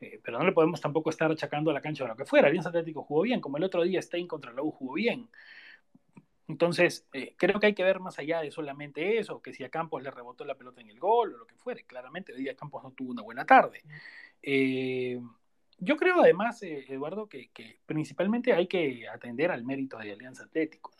Eh, 0.00 0.20
pero 0.22 0.38
no 0.38 0.44
le 0.44 0.52
podemos 0.52 0.80
tampoco 0.80 1.10
estar 1.10 1.30
achacando 1.30 1.70
a 1.70 1.74
la 1.74 1.80
cancha 1.80 2.04
o 2.04 2.08
lo 2.08 2.16
que 2.16 2.24
fuera. 2.24 2.48
Alianza 2.48 2.70
Atlético 2.70 3.02
jugó 3.02 3.22
bien, 3.22 3.40
como 3.40 3.56
el 3.56 3.64
otro 3.64 3.82
día 3.82 4.02
Stein 4.02 4.26
contra 4.26 4.52
la 4.52 4.62
U 4.62 4.70
jugó 4.72 4.94
bien. 4.94 5.28
Entonces, 6.48 7.06
creo 7.36 7.58
que 7.58 7.66
hay 7.66 7.74
que 7.74 7.82
ver 7.82 7.98
más 7.98 8.18
allá 8.18 8.40
de 8.40 8.50
solamente 8.50 9.18
eso, 9.18 9.42
que 9.42 9.52
si 9.52 9.64
a 9.64 9.68
Campos 9.68 10.02
le 10.02 10.10
rebotó 10.10 10.44
la 10.44 10.54
pelota 10.54 10.80
en 10.80 10.90
el 10.90 11.00
gol 11.00 11.34
o 11.34 11.38
lo 11.38 11.46
que 11.46 11.56
fuere. 11.56 11.84
Claramente, 11.84 12.32
hoy 12.32 12.42
día 12.42 12.54
Campos 12.54 12.84
no 12.84 12.92
tuvo 12.92 13.10
una 13.10 13.22
buena 13.22 13.44
tarde. 13.44 13.82
yo 14.42 15.96
creo 15.96 16.20
además, 16.20 16.62
Eduardo, 16.62 17.28
que, 17.28 17.50
principalmente 17.84 18.52
hay 18.52 18.68
que 18.68 19.08
atender 19.08 19.50
al 19.50 19.64
mérito 19.64 19.98
de 19.98 20.12
Alianza 20.12 20.44
Atlético, 20.44 20.92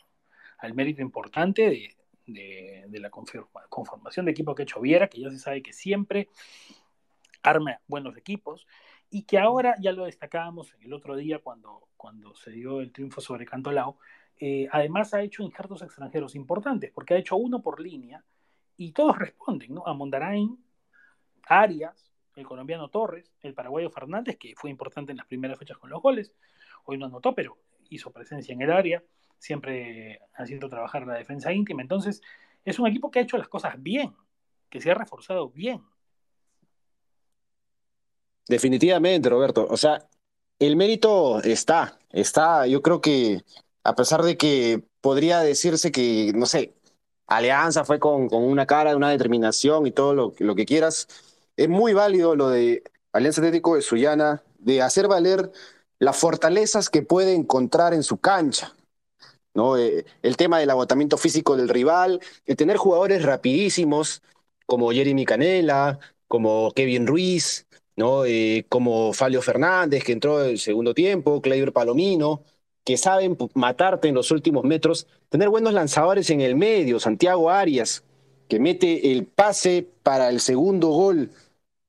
al 0.59 0.75
mérito 0.75 1.01
importante 1.01 1.71
de, 1.71 1.97
de, 2.27 2.99
la 2.99 3.11
conformación 3.11 4.27
de 4.27 4.33
equipo 4.33 4.55
que 4.55 4.63
ha 4.63 4.65
hecho 4.65 4.81
Viera, 4.81 5.09
que 5.09 5.21
ya 5.21 5.31
se 5.31 5.39
sabe 5.39 5.63
que 5.63 5.73
siempre 5.73 6.29
arma 7.43 7.81
buenos 7.87 8.17
equipos 8.17 8.67
y 9.11 9.23
que 9.23 9.39
ahora 9.39 9.77
ya 9.81 9.93
lo 9.93 10.07
destacábamos 10.07 10.75
el 10.81 10.93
otro 10.93 11.17
día 11.17 11.39
cuando, 11.39 11.89
cuando 11.97 12.35
se 12.35 12.51
dio 12.51 12.81
el 12.81 12.93
triunfo 12.93 13.21
sobre 13.21 13.47
Cantolao, 13.47 13.99
eh, 14.39 14.69
además 14.71 15.15
ha 15.15 15.23
hecho 15.23 15.43
injertos 15.43 15.83
extranjeros 15.83 16.35
importantes, 16.35 16.91
porque 16.93 17.15
ha 17.15 17.19
hecho 17.19 17.37
uno 17.37 17.63
por 17.63 17.81
línea 17.81 18.23
y 18.77 18.93
todos 18.93 19.19
responden, 19.19 19.75
¿no? 19.75 19.87
A 19.87 19.95
Mondarain, 19.95 20.59
Arias, 21.47 22.13
el 22.35 22.47
colombiano 22.47 22.89
Torres, 22.89 23.33
el 23.41 23.55
paraguayo 23.55 23.91
Fernández, 23.91 24.37
que 24.37 24.55
fue 24.57 24.71
importante 24.71 25.13
en 25.13 25.19
las 25.19 25.27
primeras 25.27 25.59
fechas 25.59 25.79
con 25.79 25.91
los 25.91 26.03
goles, 26.03 26.35
hoy 26.85 26.99
no 26.99 27.07
anotó, 27.07 27.35
pero 27.35 27.57
hizo 27.89 28.11
presencia 28.11 28.53
en 28.53 28.63
el 28.63 28.71
área, 28.71 29.03
siempre 29.39 30.21
haciendo 30.35 30.69
trabajar 30.69 31.07
la 31.07 31.15
defensa 31.15 31.53
íntima. 31.53 31.83
Entonces, 31.83 32.23
es 32.65 32.79
un 32.79 32.87
equipo 32.87 33.11
que 33.11 33.21
ha 33.21 33.23
hecho 33.23 33.39
las 33.39 33.49
cosas 33.49 33.75
bien, 33.83 34.15
que 34.69 34.81
se 34.81 34.91
ha 34.91 34.95
reforzado 34.95 35.49
bien. 35.51 35.83
Definitivamente, 38.49 39.29
Roberto. 39.29 39.67
O 39.69 39.77
sea, 39.77 40.07
el 40.59 40.77
mérito 40.77 41.43
está, 41.43 41.99
está. 42.11 42.67
Yo 42.67 42.83
creo 42.83 43.01
que, 43.01 43.43
a 43.87 43.95
pesar 43.95 44.23
de 44.23 44.37
que 44.37 44.83
podría 45.01 45.41
decirse 45.41 45.93
que, 45.93 46.33
no 46.35 46.47
sé, 46.47 46.75
Alianza 47.27 47.85
fue 47.85 47.99
con, 47.99 48.29
con 48.29 48.43
una 48.45 48.67
cara, 48.67 48.97
una 48.97 49.11
determinación 49.11 49.87
y 49.87 49.93
todo 49.93 50.15
lo, 50.15 50.35
lo 50.39 50.55
que 50.55 50.67
quieras, 50.67 51.09
es 51.57 51.69
muy 51.69 51.95
válido 51.95 52.37
lo 52.37 52.49
de 52.51 52.83
Alianza 53.13 53.41
Atlético 53.41 53.77
de 53.77 53.83
Sullana, 53.83 54.43
de 54.59 54.83
hacer 54.83 55.09
valer 55.09 55.53
las 55.99 56.17
fortalezas 56.17 56.91
que 56.91 57.03
puede 57.03 57.35
encontrar 57.35 57.95
en 57.95 58.03
su 58.03 58.19
cancha. 58.19 58.75
¿no? 59.55 59.79
Eh, 59.79 60.05
el 60.23 60.37
tema 60.37 60.59
del 60.59 60.71
agotamiento 60.71 61.17
físico 61.17 61.57
del 61.57 61.69
rival, 61.69 62.21
el 62.45 62.57
tener 62.57 62.77
jugadores 62.77 63.23
rapidísimos 63.23 64.23
como 64.67 64.91
Jeremy 64.93 65.25
Canela, 65.25 65.99
como 66.29 66.73
Kevin 66.73 67.07
Ruiz, 67.07 67.67
¿no? 67.97 68.25
Eh, 68.27 68.67
como 68.69 69.13
Fabio 69.13 69.41
Fernández, 69.43 70.05
que 70.05 70.13
entró 70.13 70.43
en 70.45 70.51
el 70.51 70.59
segundo 70.59 70.93
tiempo, 70.93 71.41
Clayber 71.41 71.73
Palomino, 71.73 72.43
que 72.87 72.97
saben 72.97 73.37
matarte 73.55 74.07
en 74.07 74.15
los 74.15 74.31
últimos 74.31 74.63
metros, 74.63 75.09
tener 75.29 75.49
buenos 75.49 75.73
lanzadores 75.73 76.31
en 76.31 76.41
el 76.41 76.55
medio, 76.55 77.01
Santiago 77.01 77.51
Arias, 77.51 78.05
que 78.49 78.61
mete 78.61 79.11
el 79.11 79.27
pase 79.27 79.91
para 80.05 80.29
el 80.29 80.39
segundo 80.39 80.91
gol, 80.91 81.33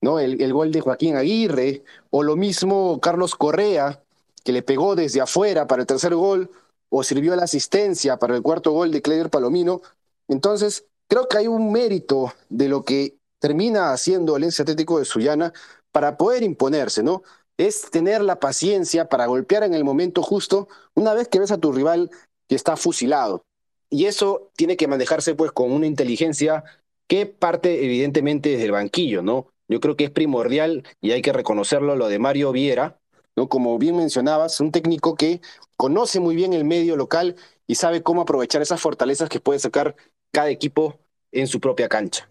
¿no? 0.02 0.20
El, 0.20 0.52
gol 0.52 0.72
de 0.72 0.82
Joaquín 0.82 1.16
Aguirre, 1.16 1.84
o 2.10 2.24
lo 2.24 2.36
mismo 2.36 3.00
Carlos 3.00 3.36
Correa, 3.36 4.02
que 4.44 4.52
le 4.52 4.64
pegó 4.64 4.96
desde 4.96 5.22
afuera 5.22 5.68
para 5.68 5.84
el 5.84 5.88
tercer 5.88 6.16
gol, 6.16 6.50
o 6.90 7.04
sirvió 7.04 7.36
la 7.36 7.44
asistencia 7.44 8.18
para 8.18 8.36
el 8.36 8.42
cuarto 8.42 8.72
gol 8.72 8.92
de 8.92 9.04
Clever 9.04 9.30
Palomino. 9.30 9.82
Entonces, 10.28 10.88
creo 11.08 11.28
que 11.28 11.38
hay 11.38 11.48
un 11.48 11.72
mérito 11.72 12.34
de 12.50 12.70
lo 12.70 12.84
que 12.84 13.20
termina 13.38 13.94
haciendo 13.94 14.36
el 14.36 14.46
Atlético 14.46 14.98
de 14.98 15.06
Sullana 15.06 15.54
para 15.92 16.18
poder 16.18 16.42
imponerse, 16.42 17.04
¿no? 17.04 17.22
Es 17.58 17.90
tener 17.90 18.22
la 18.22 18.40
paciencia 18.40 19.10
para 19.10 19.26
golpear 19.26 19.64
en 19.64 19.74
el 19.74 19.84
momento 19.84 20.22
justo 20.22 20.68
una 20.94 21.14
vez 21.14 21.28
que 21.28 21.40
ves 21.40 21.52
a 21.52 21.58
tu 21.58 21.72
rival 21.72 22.12
que 22.48 22.56
está 22.56 22.78
fusilado. 22.78 23.44
Y 23.90 24.06
eso 24.06 24.52
tiene 24.56 24.78
que 24.78 24.88
manejarse 24.88 25.34
pues 25.36 25.52
con 25.52 25.72
una 25.72 25.88
inteligencia 25.88 26.64
que 27.08 27.26
parte 27.26 27.86
evidentemente 27.86 28.50
desde 28.50 28.66
el 28.66 28.72
banquillo, 28.72 29.22
¿no? 29.22 29.48
Yo 29.68 29.80
creo 29.80 29.96
que 29.96 30.06
es 30.06 30.12
primordial 30.12 30.84
y 31.02 31.12
hay 31.12 31.22
que 31.22 31.34
reconocerlo 31.34 31.96
lo 31.96 32.10
de 32.10 32.20
Mario 32.20 32.52
Viera, 32.52 33.00
¿no? 33.36 33.50
Como 33.50 33.78
bien 33.78 33.96
mencionabas, 33.96 34.60
un 34.60 34.72
técnico 34.72 35.16
que 35.16 35.42
conoce 35.78 36.20
muy 36.20 36.36
bien 36.36 36.54
el 36.54 36.64
medio 36.66 36.96
local 36.96 37.36
y 37.66 37.76
sabe 37.76 38.04
cómo 38.04 38.22
aprovechar 38.22 38.62
esas 38.62 38.82
fortalezas 38.82 39.30
que 39.30 39.40
puede 39.40 39.60
sacar 39.60 39.96
cada 40.32 40.50
equipo 40.50 41.00
en 41.32 41.48
su 41.48 41.60
propia 41.60 41.90
cancha. 41.90 42.30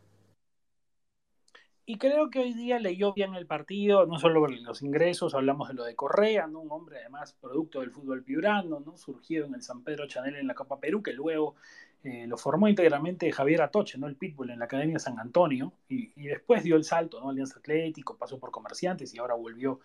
Y 1.88 1.98
creo 1.98 2.30
que 2.30 2.40
hoy 2.40 2.52
día 2.52 2.80
leyó 2.80 3.12
bien 3.12 3.36
el 3.36 3.46
partido, 3.46 4.06
no 4.06 4.18
solo 4.18 4.48
los 4.48 4.82
ingresos, 4.82 5.36
hablamos 5.36 5.68
de 5.68 5.74
lo 5.74 5.84
de 5.84 5.94
Correa, 5.94 6.48
¿no? 6.48 6.58
un 6.58 6.72
hombre 6.72 6.98
además 6.98 7.32
producto 7.40 7.78
del 7.78 7.92
fútbol 7.92 8.24
piurano, 8.24 8.80
¿no? 8.84 8.96
surgido 8.96 9.46
en 9.46 9.54
el 9.54 9.62
San 9.62 9.84
Pedro 9.84 10.08
Chanel 10.08 10.34
en 10.34 10.48
la 10.48 10.54
Copa 10.54 10.80
Perú, 10.80 11.00
que 11.00 11.12
luego 11.12 11.54
eh, 12.02 12.26
lo 12.26 12.36
formó 12.38 12.66
íntegramente 12.66 13.30
Javier 13.30 13.62
Atoche, 13.62 13.98
¿no? 13.98 14.08
el 14.08 14.16
Pitbull 14.16 14.50
en 14.50 14.58
la 14.58 14.64
Academia 14.64 14.98
San 14.98 15.20
Antonio, 15.20 15.74
y, 15.88 16.10
y, 16.16 16.26
después 16.26 16.64
dio 16.64 16.74
el 16.74 16.82
salto, 16.82 17.20
¿no? 17.20 17.30
Alianza 17.30 17.60
Atlético, 17.60 18.16
pasó 18.16 18.40
por 18.40 18.50
Comerciantes 18.50 19.14
y 19.14 19.18
ahora 19.18 19.34
volvió 19.34 19.78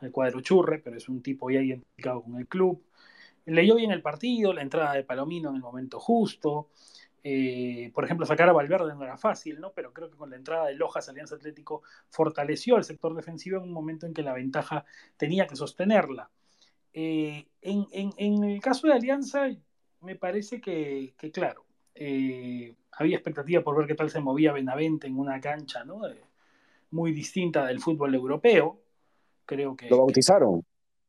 al 0.00 0.12
cuadro 0.12 0.40
Churre, 0.40 0.78
pero 0.78 0.96
es 0.96 1.08
un 1.08 1.22
tipo 1.22 1.50
ya 1.50 1.60
identificado 1.60 2.22
con 2.22 2.36
el 2.36 2.46
club 2.46 2.80
leyó 3.48 3.76
bien 3.76 3.90
el 3.90 4.02
partido, 4.02 4.52
la 4.52 4.62
entrada 4.62 4.92
de 4.92 5.04
Palomino 5.04 5.50
en 5.50 5.56
el 5.56 5.62
momento 5.62 5.98
justo. 5.98 6.68
Eh, 7.24 7.90
por 7.94 8.04
ejemplo, 8.04 8.26
sacar 8.26 8.48
a 8.48 8.52
Valverde 8.52 8.94
no 8.94 9.04
era 9.04 9.16
fácil, 9.16 9.60
¿no? 9.60 9.72
Pero 9.72 9.92
creo 9.92 10.10
que 10.10 10.16
con 10.16 10.30
la 10.30 10.36
entrada 10.36 10.66
de 10.66 10.74
Lojas 10.74 11.08
Alianza 11.08 11.34
Atlético 11.34 11.82
fortaleció 12.10 12.76
el 12.76 12.84
sector 12.84 13.14
defensivo 13.14 13.58
en 13.58 13.64
un 13.64 13.72
momento 13.72 14.06
en 14.06 14.14
que 14.14 14.22
la 14.22 14.32
ventaja 14.32 14.84
tenía 15.16 15.46
que 15.46 15.56
sostenerla. 15.56 16.30
Eh, 16.92 17.46
en, 17.60 18.44
el 18.44 18.60
caso 18.60 18.86
de 18.86 18.94
Alianza, 18.94 19.48
me 20.00 20.16
parece 20.16 20.60
que, 20.60 21.14
claro, 21.32 21.64
eh, 21.94 22.74
había 22.92 23.16
expectativa 23.16 23.62
por 23.62 23.76
ver 23.76 23.86
qué 23.86 23.94
tal 23.94 24.10
se 24.10 24.20
movía 24.20 24.52
Benavente 24.52 25.06
en 25.06 25.18
una 25.18 25.40
cancha, 25.40 25.84
¿no? 25.84 26.02
muy 26.90 27.12
distinta 27.12 27.66
del 27.66 27.80
fútbol 27.80 28.14
europeo. 28.14 28.80
Creo 29.44 29.76
que. 29.76 29.90
Lo 29.90 29.98
bautizaron 29.98 30.64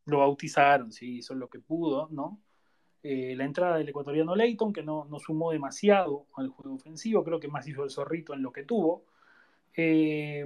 lo 0.09 0.19
bautizaron, 0.19 0.91
sí, 0.91 1.17
hizo 1.17 1.35
lo 1.35 1.49
que 1.49 1.59
pudo, 1.59 2.09
¿no? 2.11 2.41
Eh, 3.01 3.33
la 3.37 3.45
entrada 3.45 3.77
del 3.77 3.89
ecuatoriano 3.89 4.35
Leighton, 4.35 4.73
que 4.73 4.83
no, 4.83 5.05
no, 5.05 5.19
sumó 5.19 5.51
demasiado 5.51 6.25
al 6.35 6.49
juego 6.49 6.75
ofensivo, 6.75 7.23
creo 7.23 7.39
que 7.39 7.47
más 7.47 7.65
hizo 7.67 7.83
el 7.83 7.91
zorrito 7.91 8.33
en 8.33 8.41
lo 8.41 8.51
que 8.51 8.63
tuvo. 8.63 9.03
Eh, 9.75 10.45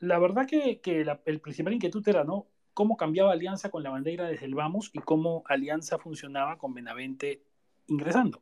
la 0.00 0.18
verdad 0.18 0.46
que, 0.46 0.80
que 0.80 1.06
el 1.24 1.40
principal 1.40 1.74
inquietud 1.74 2.06
era, 2.08 2.24
¿no? 2.24 2.46
Cómo 2.74 2.96
cambiaba 2.96 3.32
Alianza 3.32 3.70
con 3.70 3.82
la 3.82 3.90
bandera 3.90 4.28
desde 4.28 4.46
el 4.46 4.54
Vamos 4.54 4.90
y 4.92 4.98
cómo 4.98 5.44
Alianza 5.46 5.98
funcionaba 5.98 6.58
con 6.58 6.74
Benavente 6.74 7.42
ingresando. 7.86 8.40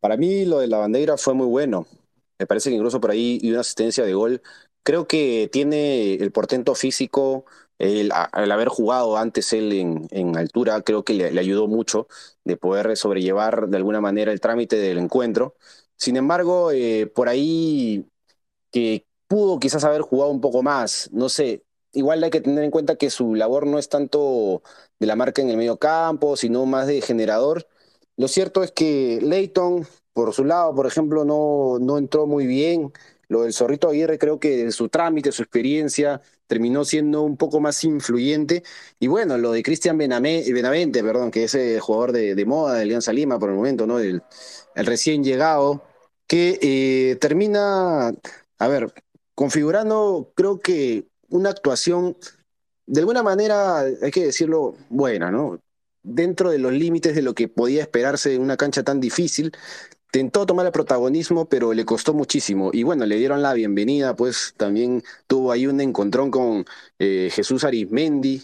Para 0.00 0.16
mí 0.16 0.46
lo 0.46 0.60
de 0.60 0.68
la 0.68 0.78
bandera 0.78 1.16
fue 1.16 1.34
muy 1.34 1.46
bueno. 1.46 1.86
Me 2.38 2.46
parece 2.46 2.70
que 2.70 2.76
incluso 2.76 3.00
por 3.00 3.10
ahí 3.10 3.38
y 3.42 3.50
una 3.50 3.60
asistencia 3.60 4.04
de 4.04 4.14
gol. 4.14 4.42
Creo 4.82 5.06
que 5.06 5.48
tiene 5.52 6.14
el 6.14 6.32
portento 6.32 6.74
físico 6.74 7.44
el, 7.80 8.12
haber 8.12 8.68
jugado 8.68 9.16
antes 9.16 9.52
él 9.54 9.72
en, 10.10 10.36
altura, 10.36 10.82
creo 10.82 11.02
que 11.04 11.14
le, 11.14 11.40
ayudó 11.40 11.66
mucho 11.66 12.08
de 12.44 12.56
poder 12.56 12.96
sobrellevar 12.96 13.68
de 13.68 13.76
alguna 13.78 14.00
manera 14.00 14.32
el 14.32 14.40
trámite 14.40 14.76
del 14.76 14.98
encuentro. 14.98 15.56
Sin 15.96 16.16
embargo, 16.16 16.72
eh, 16.72 17.06
por 17.06 17.28
ahí 17.28 18.06
que 18.70 19.06
pudo 19.26 19.58
quizás 19.58 19.84
haber 19.84 20.02
jugado 20.02 20.30
un 20.30 20.40
poco 20.40 20.62
más, 20.62 21.10
no 21.12 21.28
sé, 21.28 21.64
igual 21.92 22.22
hay 22.22 22.30
que 22.30 22.40
tener 22.42 22.64
en 22.64 22.70
cuenta 22.70 22.96
que 22.96 23.10
su 23.10 23.34
labor 23.34 23.66
no 23.66 23.78
es 23.78 23.88
tanto 23.88 24.62
de 24.98 25.06
la 25.06 25.16
marca 25.16 25.42
en 25.42 25.50
el 25.50 25.56
medio 25.56 25.78
campo, 25.78 26.36
sino 26.36 26.66
más 26.66 26.86
de 26.86 27.00
generador. 27.00 27.66
Lo 28.16 28.28
cierto 28.28 28.62
es 28.62 28.72
que 28.72 29.20
Leighton, 29.22 29.86
por 30.12 30.34
su 30.34 30.44
lado, 30.44 30.74
por 30.74 30.86
ejemplo, 30.86 31.24
no, 31.24 31.78
no 31.80 31.98
entró 31.98 32.26
muy 32.26 32.46
bien. 32.46 32.92
Lo 33.28 33.42
del 33.42 33.54
Zorrito 33.54 33.88
Aguirre 33.88 34.18
creo 34.18 34.40
que 34.40 34.70
su 34.72 34.88
trámite, 34.88 35.32
su 35.32 35.42
experiencia, 35.42 36.20
terminó 36.50 36.84
siendo 36.84 37.22
un 37.22 37.36
poco 37.36 37.60
más 37.60 37.84
influyente. 37.84 38.64
Y 38.98 39.06
bueno, 39.06 39.38
lo 39.38 39.52
de 39.52 39.62
Cristian 39.62 39.96
Benavente, 39.96 41.00
perdón, 41.04 41.30
que 41.30 41.44
es 41.44 41.54
el 41.54 41.78
jugador 41.78 42.10
de, 42.10 42.44
moda 42.44 42.74
de 42.74 42.82
Alianza 42.82 43.12
Lima 43.12 43.38
por 43.38 43.50
el 43.50 43.54
momento, 43.54 43.86
¿no? 43.86 44.00
El, 44.00 44.20
recién 44.74 45.22
llegado, 45.22 45.84
que 46.26 46.58
eh, 46.60 47.16
termina, 47.20 48.08
a 48.58 48.68
ver, 48.68 48.92
configurando, 49.36 50.32
creo 50.34 50.58
que 50.58 51.06
una 51.28 51.50
actuación, 51.50 52.16
de 52.84 53.00
alguna 53.00 53.22
manera, 53.22 53.78
hay 53.80 54.10
que 54.10 54.24
decirlo, 54.26 54.74
buena, 54.88 55.30
¿no? 55.30 55.60
Dentro 56.02 56.50
de 56.50 56.58
los 56.58 56.72
límites 56.72 57.14
de 57.14 57.22
lo 57.22 57.32
que 57.32 57.46
podía 57.46 57.82
esperarse 57.82 58.34
en 58.34 58.42
una 58.42 58.56
cancha 58.56 58.82
tan 58.82 58.98
difícil, 58.98 59.52
tentó 60.10 60.46
tomar 60.46 60.66
el 60.66 60.72
protagonismo, 60.72 61.48
pero 61.48 61.72
le 61.72 61.84
costó 61.84 62.14
muchísimo. 62.14 62.70
Y 62.72 62.82
bueno, 62.82 63.06
le 63.06 63.16
dieron 63.16 63.42
la 63.42 63.52
bienvenida, 63.54 64.16
pues 64.16 64.54
también 64.56 65.02
tuvo 65.26 65.52
ahí 65.52 65.66
un 65.66 65.80
encontrón 65.80 66.30
con 66.30 66.64
eh, 66.98 67.30
Jesús 67.32 67.64
Arismendi, 67.64 68.42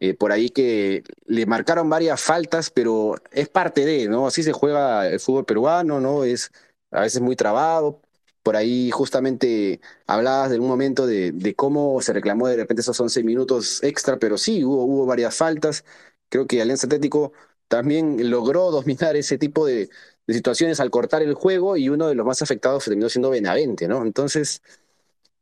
eh, 0.00 0.14
por 0.14 0.32
ahí 0.32 0.50
que 0.50 1.04
le 1.26 1.46
marcaron 1.46 1.88
varias 1.88 2.20
faltas, 2.20 2.70
pero 2.70 3.14
es 3.30 3.48
parte 3.48 3.84
de, 3.84 4.08
¿no? 4.08 4.26
Así 4.26 4.42
se 4.42 4.52
juega 4.52 5.06
el 5.08 5.20
fútbol 5.20 5.44
peruano, 5.44 6.00
¿no? 6.00 6.24
Es 6.24 6.50
a 6.90 7.02
veces 7.02 7.20
muy 7.20 7.36
trabado. 7.36 8.00
Por 8.42 8.56
ahí 8.56 8.90
justamente 8.90 9.80
hablabas 10.06 10.50
de 10.50 10.58
un 10.58 10.66
momento 10.66 11.06
de, 11.06 11.54
cómo 11.56 12.00
se 12.02 12.12
reclamó 12.12 12.48
de 12.48 12.56
repente 12.56 12.80
esos 12.82 12.98
11 13.00 13.22
minutos 13.22 13.82
extra, 13.84 14.18
pero 14.18 14.36
sí, 14.38 14.64
hubo, 14.64 14.84
hubo 14.84 15.06
varias 15.06 15.36
faltas. 15.36 15.84
Creo 16.28 16.46
que 16.46 16.60
Alianza 16.60 16.86
Atlético 16.86 17.32
también 17.68 18.30
logró 18.30 18.70
dominar 18.70 19.16
ese 19.16 19.38
tipo 19.38 19.66
de, 19.66 19.88
situaciones 20.32 20.80
al 20.80 20.90
cortar 20.90 21.22
el 21.22 21.34
juego 21.34 21.76
y 21.76 21.88
uno 21.88 22.08
de 22.08 22.14
los 22.14 22.26
más 22.26 22.42
afectados 22.42 22.84
terminó 22.84 23.08
siendo 23.08 23.30
Benavente, 23.30 23.88
¿no? 23.88 24.02
Entonces, 24.02 24.62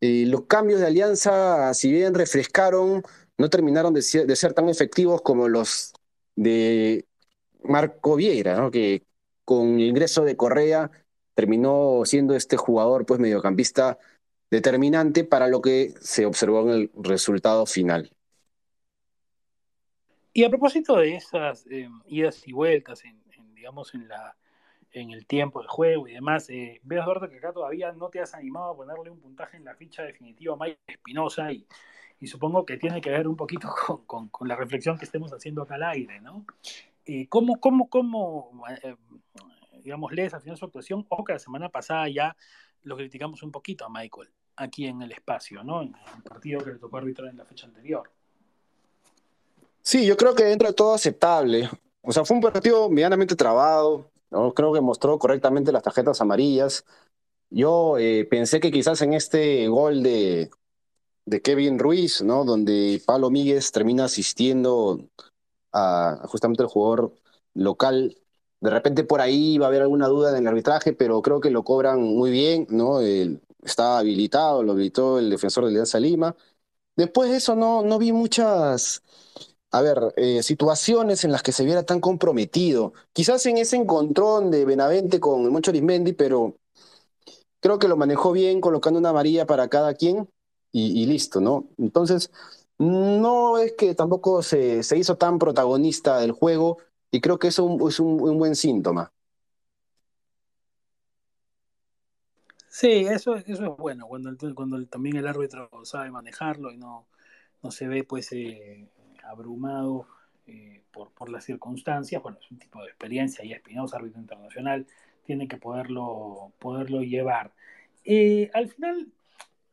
eh, 0.01 0.25
los 0.27 0.47
cambios 0.47 0.81
de 0.81 0.87
alianza, 0.87 1.75
si 1.75 1.93
bien 1.93 2.15
refrescaron, 2.15 3.03
no 3.37 3.51
terminaron 3.51 3.93
de 3.95 4.03
ser, 4.03 4.55
tan 4.55 4.69
efectivos 4.69 5.21
como 5.23 5.49
los 5.49 5.93
de 6.37 7.07
Marco 7.63 8.17
Vieira, 8.17 8.57
¿no? 8.57 8.71
Que 8.71 9.05
con 9.45 9.81
el 9.81 9.89
ingreso 9.89 10.25
de 10.25 10.37
Correa 10.37 10.91
terminó 11.35 12.03
siendo 12.05 12.35
este 12.35 12.57
jugador, 12.57 13.07
pues, 13.07 13.21
mediocampista 13.21 13.99
determinante 14.51 15.25
para 15.25 15.49
lo 15.49 15.61
que 15.61 15.95
se 16.01 16.27
observó 16.27 16.63
en 16.63 16.69
el 16.71 16.91
resultado 16.95 17.67
final. 17.67 18.11
Y 20.33 20.45
a 20.45 20.49
propósito 20.49 20.97
de 20.97 21.17
esas 21.17 21.67
eh, 21.67 21.89
idas 22.07 22.47
y 22.47 22.53
vueltas, 22.53 23.03
digamos, 23.55 23.95
en 23.95 24.09
la, 24.09 24.37
en 24.93 25.11
el 25.11 25.27
tiempo 25.27 25.61
del 25.61 25.69
juego 25.69 26.09
y 26.09 26.15
demás. 26.15 26.49
Eh, 26.51 26.81
veo, 26.83 27.03
Eduardo, 27.03 27.29
que 27.29 27.39
acá 27.39 27.53
todavía 27.53 27.93
no 27.93 28.09
te 28.09 28.21
has 28.21 28.35
animado 28.35 28.71
a 28.71 28.77
ponerle 28.77 29.11
un 29.11 29.21
puntaje 29.21 29.57
en 29.57 29.65
la 29.65 29.75
ficha 29.75 30.03
definitiva 30.03 30.55
a 30.55 30.57
Mike 30.57 30.81
Espinosa 30.87 31.53
y, 31.53 31.67
supongo 32.27 32.67
que 32.67 32.77
tiene 32.77 33.01
que 33.01 33.11
ver 33.11 33.27
un 33.27 33.37
poquito 33.37 33.69
con, 34.07 34.31
la 34.47 34.57
reflexión 34.57 34.99
que 34.99 35.05
estemos 35.05 35.33
haciendo 35.33 35.63
acá 35.63 35.77
al 35.77 35.85
aire, 35.85 36.21
¿no? 36.21 36.45
Eh, 37.07 37.27
¿Cómo, 37.29 37.59
cómo, 37.61 37.89
cómo 37.89 38.63
eh, 38.83 38.95
digamos, 39.83 40.13
lees 40.13 40.35
al 40.35 40.43
final 40.43 40.59
su 40.59 40.67
actuación? 40.67 41.07
O 41.09 41.25
que 41.25 41.33
la 41.33 41.39
semana 41.39 41.69
pasada 41.71 42.09
ya 42.09 42.37
lo 42.83 42.97
criticamos 42.97 43.43
un 43.43 43.51
poquito 43.51 43.85
a 43.85 43.89
Michael 43.89 44.29
aquí 44.57 44.87
en 44.87 45.01
el 45.03 45.13
espacio, 45.13 45.65
¿no? 45.65 45.83
En 45.83 45.95
el 46.17 46.23
partido 46.23 46.63
que 46.63 46.73
le 46.73 46.79
tocó 46.79 46.99
arbitrar 46.99 47.29
en 47.31 47.39
la 47.39 47.45
fecha 47.47 47.67
anterior. 47.67 48.11
Sí, 49.83 50.07
yo 50.07 50.17
creo 50.17 50.35
que 50.35 50.45
dentro 50.45 50.69
de 50.69 50.75
todo 50.75 50.95
aceptable. 50.95 51.69
O 52.03 52.13
sea, 52.13 52.25
fue 52.25 52.37
un 52.37 52.43
partido 52.43 52.89
medianamente 52.91 53.35
trabado, 53.35 54.11
¿no? 54.31 54.55
Creo 54.55 54.73
que 54.73 54.81
mostró 54.81 55.19
correctamente 55.19 55.73
las 55.73 55.83
tarjetas 55.83 56.21
amarillas. 56.21 56.85
Yo 57.51 57.99
eh, 57.99 58.27
pensé 58.31 58.61
que 58.61 58.71
quizás 58.73 59.03
en 59.03 59.15
este 59.15 59.69
gol 59.69 60.03
de, 60.03 60.51
de 61.27 61.43
Kevin 61.43 61.79
Ruiz, 61.79 62.23
¿no? 62.23 62.45
Donde 62.45 63.03
Pablo 63.07 63.31
Míguez 63.31 63.73
termina 63.73 64.05
asistiendo 64.05 65.01
a 65.73 66.23
justamente 66.29 66.63
el 66.63 66.69
jugador 66.69 67.15
local. 67.55 68.17
De 68.61 68.71
repente 68.71 69.05
por 69.05 69.21
ahí 69.21 69.59
va 69.59 69.67
a 69.67 69.69
haber 69.69 69.83
alguna 69.83 70.09
duda 70.09 70.31
en 70.31 70.39
el 70.39 70.49
arbitraje, 70.49 70.93
pero 70.93 71.23
creo 71.23 71.41
que 71.41 71.51
lo 71.51 71.65
cobran 71.65 72.03
muy 72.03 72.31
bien, 72.31 72.67
¿no? 72.71 73.01
está 73.63 73.99
habilitado, 73.99 74.63
lo 74.63 74.73
habilitó 74.73 75.19
el 75.19 75.31
defensor 75.31 75.65
de 75.65 75.71
Alianza 75.71 76.01
Lima. 76.01 76.37
Después 76.97 77.31
de 77.31 77.37
eso 77.39 77.57
no, 77.57 77.83
no 77.83 77.99
vi 77.99 78.13
muchas 78.13 79.03
a 79.73 79.83
ver, 79.83 80.13
eh, 80.17 80.43
situaciones 80.43 81.25
en 81.25 81.33
las 81.33 81.43
que 81.43 81.53
se 81.53 81.65
viera 81.65 81.85
tan 81.85 82.01
comprometido. 82.01 82.93
Quizás 83.13 83.47
en 83.47 83.59
ese 83.59 83.77
encontrón 83.77 84.51
de 84.51 84.65
Benavente 84.65 85.21
con 85.21 85.45
el 85.45 85.51
Moncho 85.51 85.71
Arismendi, 85.71 86.13
pero 86.13 86.57
creo 87.61 87.79
que 87.79 87.89
lo 87.89 87.97
manejó 87.97 88.33
bien, 88.33 88.61
colocando 88.61 88.99
una 88.99 89.11
amarilla 89.11 89.47
para 89.47 89.69
cada 89.69 89.95
quien 89.95 90.29
y, 90.73 91.07
listo, 91.07 91.41
¿no? 91.41 91.69
Entonces, 91.79 92.31
no 92.79 93.59
es 93.59 93.73
que 93.73 93.95
tampoco 93.95 94.43
se, 94.43 94.83
se, 94.83 94.97
hizo 94.99 95.17
tan 95.17 95.39
protagonista 95.39 96.19
del 96.21 96.33
juego 96.33 96.79
y 97.11 97.21
creo 97.21 97.39
que 97.39 97.49
eso 97.49 97.89
es 97.89 98.01
un, 98.01 98.17
buen 98.39 98.57
síntoma. 98.57 99.13
Sí, 102.69 103.07
eso, 103.07 103.35
eso 103.35 103.65
es 103.65 103.77
bueno, 103.79 104.07
cuando, 104.07 104.31
cuando 104.55 104.85
también 104.87 105.17
el 105.17 105.27
árbitro 105.27 105.69
sabe 105.85 106.11
manejarlo 106.11 106.71
y 106.73 106.77
no, 106.77 107.07
no 107.63 107.71
se 107.73 107.89
ve 107.89 108.05
pues 108.05 108.31
eh, 108.33 108.89
abrumado 109.25 110.07
eh, 110.47 110.83
por, 110.93 111.11
por 111.13 111.31
las 111.31 111.45
circunstancias, 111.45 112.23
bueno, 112.23 112.39
es 112.41 112.51
un 112.51 112.59
tipo 112.59 112.81
de 112.81 112.89
experiencia 112.89 113.45
y 113.45 113.53
Espinosa, 113.53 113.97
árbitro 113.97 114.21
internacional, 114.21 114.87
tiene 115.25 115.49
que 115.49 115.57
poderlo, 115.57 116.53
poderlo 116.59 117.03
llevar. 117.03 117.53
Eh, 118.05 118.51
al 118.55 118.69
final, 118.69 119.07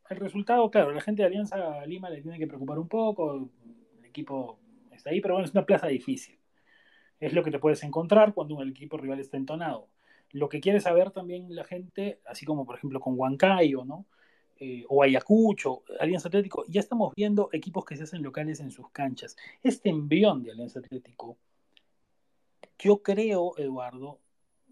el 0.10 0.18
resultado, 0.18 0.70
claro, 0.70 0.92
la 0.92 1.02
gente 1.02 1.22
de 1.22 1.28
Alianza 1.28 1.86
Lima 1.86 2.10
le 2.10 2.22
tiene 2.22 2.38
que 2.38 2.48
preocupar 2.48 2.80
un 2.80 2.88
poco, 2.88 3.50
el 4.00 4.06
equipo 4.06 4.60
está 4.92 5.10
ahí, 5.10 5.22
pero 5.22 5.36
bueno, 5.36 5.48
es 5.48 5.54
una 5.54 5.66
plaza 5.66 5.88
difícil. 5.88 6.38
Es 7.20 7.34
lo 7.34 7.44
que 7.44 7.52
te 7.52 7.60
puedes 7.60 7.84
encontrar 7.84 8.34
cuando 8.34 8.56
un 8.56 8.70
equipo 8.70 8.98
rival 8.98 9.20
está 9.20 9.38
entonado. 9.38 9.88
Lo 10.32 10.50
que 10.50 10.60
quiere 10.60 10.80
saber 10.80 11.12
también 11.12 11.56
la 11.56 11.64
gente, 11.64 12.20
así 12.26 12.46
como 12.46 12.66
por 12.66 12.76
ejemplo 12.76 13.00
con 13.00 13.18
Huancayo, 13.18 13.86
¿no? 13.86 14.06
Eh, 14.60 14.86
o 14.89 15.04
Ayacucho, 15.04 15.84
Alianza 16.00 16.30
Atlético, 16.30 16.65
ya 16.67 16.80
estamos 16.80 17.13
viendo 17.15 17.50
equipos 17.52 17.86
que 17.86 17.96
se 17.96 18.04
hacen 18.04 18.24
locales 18.24 18.60
en 18.60 18.72
sus 18.72 18.89
canchas. 18.89 19.36
Este 19.62 19.89
envión 19.89 20.43
de 20.43 20.52
Alianza 20.52 20.80
Atlético, 20.80 21.38
yo 22.80 23.04
creo, 23.04 23.54
Eduardo, 23.58 24.20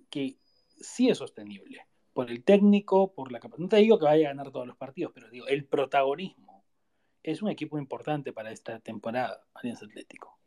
que 0.10 0.38
sí 0.80 1.10
es 1.10 1.20
sostenible. 1.20 1.86
Por 2.14 2.32
el 2.32 2.44
técnico, 2.44 3.14
por 3.14 3.32
la 3.32 3.40
capacidad. 3.40 3.64
No 3.64 3.70
te 3.70 3.78
digo 3.78 4.00
que 4.00 4.06
vaya 4.06 4.28
a 4.28 4.34
ganar 4.34 4.52
todos 4.52 4.66
los 4.66 4.78
partidos, 4.78 5.12
pero 5.14 5.30
digo, 5.30 5.48
el 5.48 5.66
protagonismo 5.66 6.64
es 7.22 7.42
un 7.42 7.50
equipo 7.50 7.78
importante 7.78 8.34
para 8.34 8.52
esta 8.52 8.80
temporada, 8.80 9.46
Alianza 9.54 9.86
Atlético. 9.86 10.40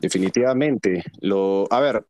Definitivamente. 0.00 1.02
A 1.70 1.80
ver, 1.80 2.06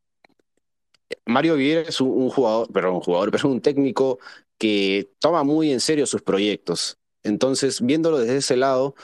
Mario 1.26 1.56
Vieira 1.56 1.82
es 1.82 2.00
un, 2.00 2.28
jugador, 2.30 2.68
pero 2.72 2.94
un 2.94 3.00
jugador, 3.00 3.30
pero 3.30 3.38
es 3.38 3.44
un 3.44 3.60
técnico 3.60 4.18
que 4.58 5.10
toma 5.18 5.44
muy 5.44 5.72
en 5.72 5.80
serio 5.80 6.06
sus 6.06 6.22
proyectos. 6.22 6.98
Entonces, 7.22 7.80
viéndolo 7.80 8.18
desde 8.18 8.36
ese 8.38 8.56
lado 8.56 8.94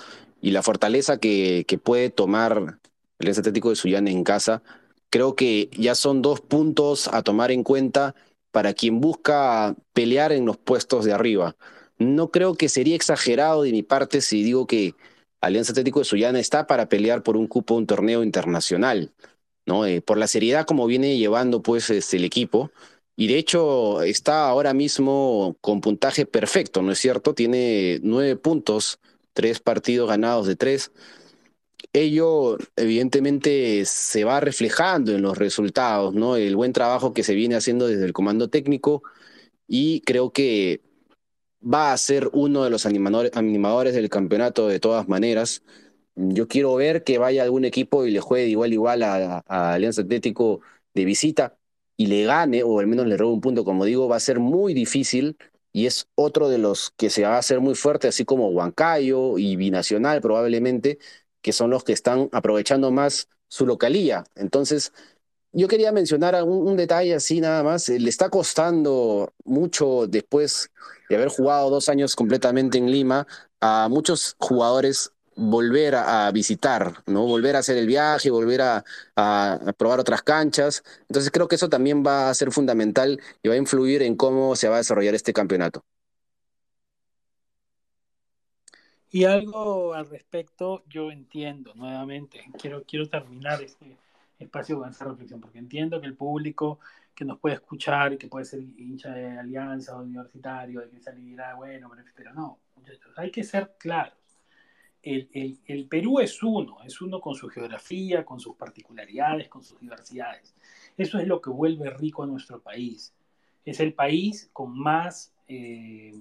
y 0.41 0.51
la 0.53 0.63
fortaleza 0.63 1.19
que, 1.19 1.65
que 1.67 1.79
puede 1.79 2.11
tomar 2.11 2.79
el 3.19 3.29
Atlético 3.29 3.71
de 3.71 3.77
Sullana 3.77 4.11
en 4.11 4.25
casa, 4.25 4.63
creo 5.11 5.35
que 5.35 5.69
ya 5.73 5.95
son 5.95 6.23
dos 6.23 6.41
puntos 6.41 7.09
a 7.09 7.23
tomar 7.23 7.51
en 7.51 7.65
cuenta 7.65 8.15
para 8.53 8.75
quien 8.75 9.01
busca 9.01 9.77
pelear 9.93 10.33
en 10.33 10.47
los 10.47 10.57
puestos 10.57 11.05
de 11.05 11.13
arriba. 11.13 11.57
No 11.99 12.31
creo 12.31 12.55
que 12.55 12.69
sería 12.69 12.97
exagerado 12.97 13.63
de 13.63 13.73
mi 13.73 13.83
parte 13.83 14.21
si 14.21 14.43
digo 14.43 14.67
que 14.67 14.95
Alianza 15.41 15.73
Atlético 15.73 16.01
de 16.01 16.05
Sullana 16.05 16.41
está 16.41 16.67
para 16.67 16.89
pelear 16.89 17.23
por 17.23 17.37
un 17.37 17.47
cupo 17.47 17.75
un 17.75 17.87
torneo 17.87 18.23
internacional, 18.23 19.13
¿no? 19.67 19.87
Eh, 19.87 20.01
por 20.03 20.19
la 20.19 20.27
seriedad 20.27 20.67
como 20.67 20.87
viene 20.87 21.17
llevando 21.17 21.63
pues 21.63 21.91
este, 21.91 22.17
el 22.17 22.25
equipo 22.25 22.71
y 23.20 23.26
de 23.28 23.37
hecho 23.37 24.02
está 24.02 24.48
ahora 24.48 24.72
mismo 24.72 25.54
con 25.61 25.83
puntaje 25.83 26.24
perfecto, 26.24 26.80
¿no 26.80 26.92
es 26.92 26.98
cierto? 26.98 27.35
Tiene 27.35 28.00
nueve 28.02 28.37
puntos, 28.37 28.98
tres 29.35 29.61
partidos 29.61 30.09
ganados 30.09 30.46
de 30.46 30.56
tres. 30.56 30.90
Ello 31.92 32.56
evidentemente 32.76 33.85
se 33.85 34.24
va 34.24 34.40
reflejando 34.40 35.12
en 35.12 35.20
los 35.20 35.37
resultados, 35.37 36.14
¿no? 36.14 36.37
El 36.37 36.56
buen 36.56 36.72
trabajo 36.72 37.12
que 37.12 37.22
se 37.22 37.35
viene 37.35 37.56
haciendo 37.56 37.88
desde 37.88 38.06
el 38.06 38.14
comando 38.14 38.48
técnico 38.48 39.02
y 39.68 40.00
creo 40.02 40.33
que 40.33 40.80
va 41.62 41.92
a 41.92 41.98
ser 41.98 42.30
uno 42.33 42.64
de 42.64 42.70
los 42.70 42.87
animadores, 42.87 43.94
del 43.94 44.09
campeonato 44.09 44.68
de 44.68 44.80
todas 44.80 45.09
maneras. 45.09 45.62
Yo 46.16 46.48
quiero 46.48 46.74
ver 46.76 47.04
que 47.04 47.18
vaya 47.18 47.42
algún 47.42 47.66
equipo 47.66 48.06
y 48.06 48.12
le 48.12 48.20
juegue 48.20 48.48
igual 48.48 48.72
igual 48.72 49.02
a 49.02 49.42
Alianza 49.74 50.02
Atlético 50.02 50.62
de 50.94 51.04
visita 51.04 51.60
y 52.01 52.07
le 52.07 52.25
gane, 52.25 52.63
o 52.63 52.81
al 52.81 52.87
menos 52.87 53.07
le 53.07 53.19
robe 53.19 53.35
un 53.35 53.43
punto, 53.43 53.63
como 53.63 53.85
digo, 53.85 54.09
va 54.09 54.17
a 54.17 54.21
ser 54.21 54.39
muy 54.41 54.73
difícil 54.73 55.37
y 55.71 55.85
es 55.85 56.09
otro 56.15 56.49
de 56.49 56.57
los 56.57 56.93
que 56.97 57.11
se 57.11 57.25
va 57.25 57.35
a 57.35 57.39
hacer 57.39 57.61
muy 57.61 57.75
fuerte, 57.75 58.09
así 58.09 58.25
como 58.25 58.49
Huancayo 58.49 59.37
y 59.37 59.57
Binacional 59.57 60.23
probablemente, 60.23 60.99
que 61.43 61.53
son 61.53 61.69
los 61.69 61.85
que 61.85 61.93
están 61.93 62.31
aprovechando 62.33 62.91
más 62.91 63.29
su 63.49 63.67
localía. 63.67 64.25
Entonces, 64.35 64.95
yo 65.53 65.69
quería 65.69 65.93
mencionar 65.93 66.43
un, 66.43 66.67
un 66.69 66.77
detalle 66.79 67.15
así 67.15 67.43
nada 67.43 67.63
más. 67.63 67.91
Le 67.91 68.09
está 68.09 68.31
costando 68.31 69.35
mucho 69.45 70.07
después 70.07 70.71
de 71.11 71.17
haber 71.17 71.29
jugado 71.29 71.69
dos 71.69 71.91
años 71.91 72.17
completamente 72.17 72.79
en 72.79 72.91
Lima 72.91 73.27
a 73.61 73.89
muchos 73.91 74.37
jugadores 74.39 75.13
volver 75.40 75.94
a, 75.94 76.31
visitar, 76.33 77.03
¿no? 77.07 77.26
Volver 77.26 77.57
a 77.57 77.61
hacer 77.61 77.79
el 77.79 77.87
viaje, 77.87 78.31
volver 78.31 78.61
a, 78.61 78.85
probar 79.76 79.98
otras 80.00 80.22
canchas. 80.22 80.83
Entonces 81.09 81.31
creo 81.31 81.48
que 81.48 81.55
eso 81.55 81.68
también 81.68 82.05
va 82.07 82.29
a 82.29 82.35
ser 82.35 82.53
fundamental 82.53 83.18
y 83.42 83.48
va 83.48 83.55
a 83.55 83.59
influir 83.59 84.03
en 84.03 84.16
cómo 84.16 84.55
se 84.55 84.68
va 84.68 84.76
a 84.76 84.79
desarrollar 84.79 85.14
este 85.14 85.33
campeonato. 85.33 85.85
Y 89.12 89.24
algo 89.24 89.94
al 89.94 90.09
respecto, 90.09 90.85
yo 90.88 91.11
entiendo 91.11 91.72
nuevamente, 91.74 92.44
quiero, 92.61 92.85
quiero 92.85 93.09
terminar 93.09 93.61
este 93.61 93.96
espacio 94.38 94.79
con 94.79 94.90
esa 94.90 95.07
reflexión, 95.07 95.40
porque 95.40 95.59
entiendo 95.59 96.00
que 96.00 96.07
el 96.07 96.14
público 96.14 96.79
que 97.14 97.24
nos 97.24 97.40
puede 97.40 97.57
escuchar 97.57 98.12
y 98.12 98.18
que 98.18 98.29
puede 98.29 98.44
ser 98.44 98.61
hincha 98.61 99.11
de 99.11 99.38
alianza 99.38 99.96
o 99.96 100.03
universitario, 100.03 100.81
de 100.81 100.90
que 100.90 101.00
se 101.00 101.12
dirá, 101.12 101.55
bueno, 101.55 101.90
pero 102.14 102.33
no, 102.33 102.61
muchachos, 102.76 103.12
hay 103.16 103.33
que 103.33 103.42
ser 103.42 103.74
claros. 103.79 104.19
El, 105.03 105.87
Perú 105.89 106.21
es 106.21 106.43
uno, 106.43 106.79
es 106.85 107.01
uno 107.01 107.21
con 107.21 107.35
su 107.35 107.49
geografía, 107.49 108.25
con 108.25 108.39
sus 108.39 108.57
particularidades, 108.57 109.49
con 109.49 109.63
sus 109.63 109.81
diversidades. 109.81 110.55
Eso 110.97 111.19
es 111.19 111.27
lo 111.27 111.41
que 111.41 111.51
vuelve 111.51 111.89
rico 111.91 112.23
a 112.23 112.27
nuestro 112.27 112.61
país. 112.61 113.15
Es 113.65 113.81
el 113.81 113.95
país 113.95 114.51
con 114.53 114.79
más 114.79 115.33
eh, 115.49 116.13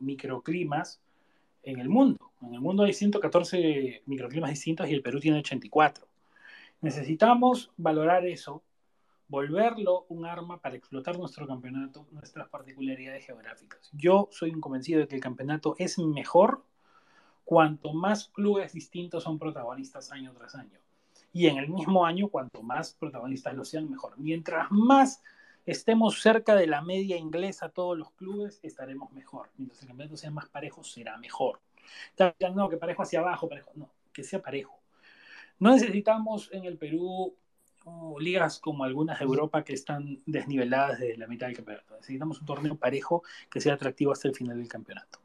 microclimas 0.00 1.00
en 1.62 1.80
el 1.80 1.88
mundo. 1.88 2.30
En 2.40 2.54
el 2.54 2.60
mundo 2.60 2.84
hay 2.84 2.92
114 2.92 4.02
microclimas 4.06 4.50
distintos 4.50 4.88
y 4.88 4.94
el 4.94 5.02
Perú 5.02 5.20
tiene 5.20 5.38
84. 5.38 6.06
Necesitamos 6.80 7.70
valorar 7.76 8.24
eso, 8.26 8.62
volverlo 9.28 10.06
un 10.08 10.24
arma 10.24 10.60
para 10.60 10.76
explotar 10.76 11.18
nuestro 11.18 11.46
campeonato, 11.46 12.06
nuestras 12.12 12.48
particularidades 12.48 13.26
geográficas. 13.26 13.90
Yo 13.92 14.28
soy 14.30 14.50
un 14.50 14.60
convencido 14.60 15.00
de 15.00 15.08
que 15.08 15.16
el 15.16 15.20
campeonato 15.20 15.74
es 15.78 15.98
mejor 15.98 16.64
cuanto 17.48 17.94
más 17.94 18.28
clubes 18.28 18.74
distintos 18.74 19.24
son 19.24 19.38
protagonistas 19.38 20.12
año 20.12 20.34
tras 20.34 20.54
año. 20.54 20.78
Y 21.32 21.46
en 21.46 21.56
el 21.56 21.70
mismo 21.70 22.04
año, 22.04 22.28
cuanto 22.28 22.62
más 22.62 22.92
protagonistas 22.92 23.54
lo 23.54 23.64
sean, 23.64 23.88
mejor. 23.88 24.18
Mientras 24.18 24.70
más 24.70 25.22
estemos 25.64 26.20
cerca 26.20 26.54
de 26.54 26.66
la 26.66 26.82
media 26.82 27.16
inglesa 27.16 27.70
todos 27.70 27.96
los 27.96 28.10
clubes, 28.10 28.60
estaremos 28.62 29.10
mejor. 29.12 29.48
Mientras 29.56 29.80
el 29.80 29.88
campeonato 29.88 30.18
sea 30.18 30.30
más 30.30 30.46
parejo, 30.50 30.84
será 30.84 31.16
mejor. 31.16 31.58
No, 32.54 32.68
que 32.68 32.76
parejo 32.76 33.00
hacia 33.00 33.20
abajo, 33.20 33.48
parejo. 33.48 33.72
No, 33.76 33.88
que 34.12 34.24
sea 34.24 34.42
parejo. 34.42 34.78
No 35.58 35.70
necesitamos 35.70 36.50
en 36.52 36.66
el 36.66 36.76
Perú 36.76 37.34
uh, 37.86 38.20
ligas 38.20 38.58
como 38.58 38.84
algunas 38.84 39.20
de 39.20 39.24
Europa 39.24 39.64
que 39.64 39.72
están 39.72 40.20
desniveladas 40.26 40.98
desde 40.98 41.16
la 41.16 41.26
mitad 41.26 41.46
del 41.46 41.56
campeonato. 41.56 41.96
Necesitamos 41.96 42.40
un 42.40 42.46
torneo 42.46 42.76
parejo 42.76 43.22
que 43.48 43.62
sea 43.62 43.72
atractivo 43.72 44.12
hasta 44.12 44.28
el 44.28 44.34
final 44.34 44.58
del 44.58 44.68
campeonato. 44.68 45.18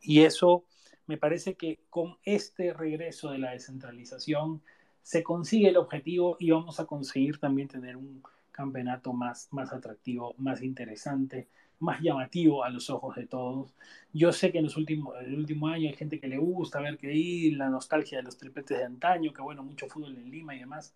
Y 0.00 0.22
eso 0.22 0.64
me 1.08 1.16
parece 1.16 1.54
que 1.54 1.80
con 1.90 2.16
este 2.22 2.72
regreso 2.72 3.30
de 3.30 3.38
la 3.38 3.50
descentralización 3.52 4.62
se 5.02 5.22
consigue 5.22 5.70
el 5.70 5.78
objetivo 5.78 6.36
y 6.38 6.50
vamos 6.50 6.78
a 6.80 6.84
conseguir 6.84 7.38
también 7.38 7.66
tener 7.66 7.96
un 7.96 8.22
campeonato 8.52 9.12
más, 9.12 9.48
más 9.50 9.72
atractivo, 9.72 10.34
más 10.36 10.62
interesante, 10.62 11.48
más 11.80 12.00
llamativo 12.02 12.62
a 12.62 12.70
los 12.70 12.90
ojos 12.90 13.16
de 13.16 13.26
todos. 13.26 13.74
Yo 14.12 14.32
sé 14.32 14.52
que 14.52 14.58
en 14.58 14.64
los 14.64 14.76
últimos, 14.76 15.14
el 15.20 15.34
último 15.34 15.68
año 15.68 15.88
hay 15.88 15.96
gente 15.96 16.20
que 16.20 16.28
le 16.28 16.36
gusta 16.36 16.80
ver 16.80 16.98
que 16.98 17.14
ir, 17.14 17.56
la 17.56 17.70
nostalgia 17.70 18.18
de 18.18 18.24
los 18.24 18.36
tripletes 18.36 18.76
de 18.78 18.84
antaño, 18.84 19.32
que 19.32 19.40
bueno, 19.40 19.62
mucho 19.62 19.86
fútbol 19.88 20.16
en 20.16 20.30
Lima 20.30 20.54
y 20.54 20.58
demás. 20.58 20.94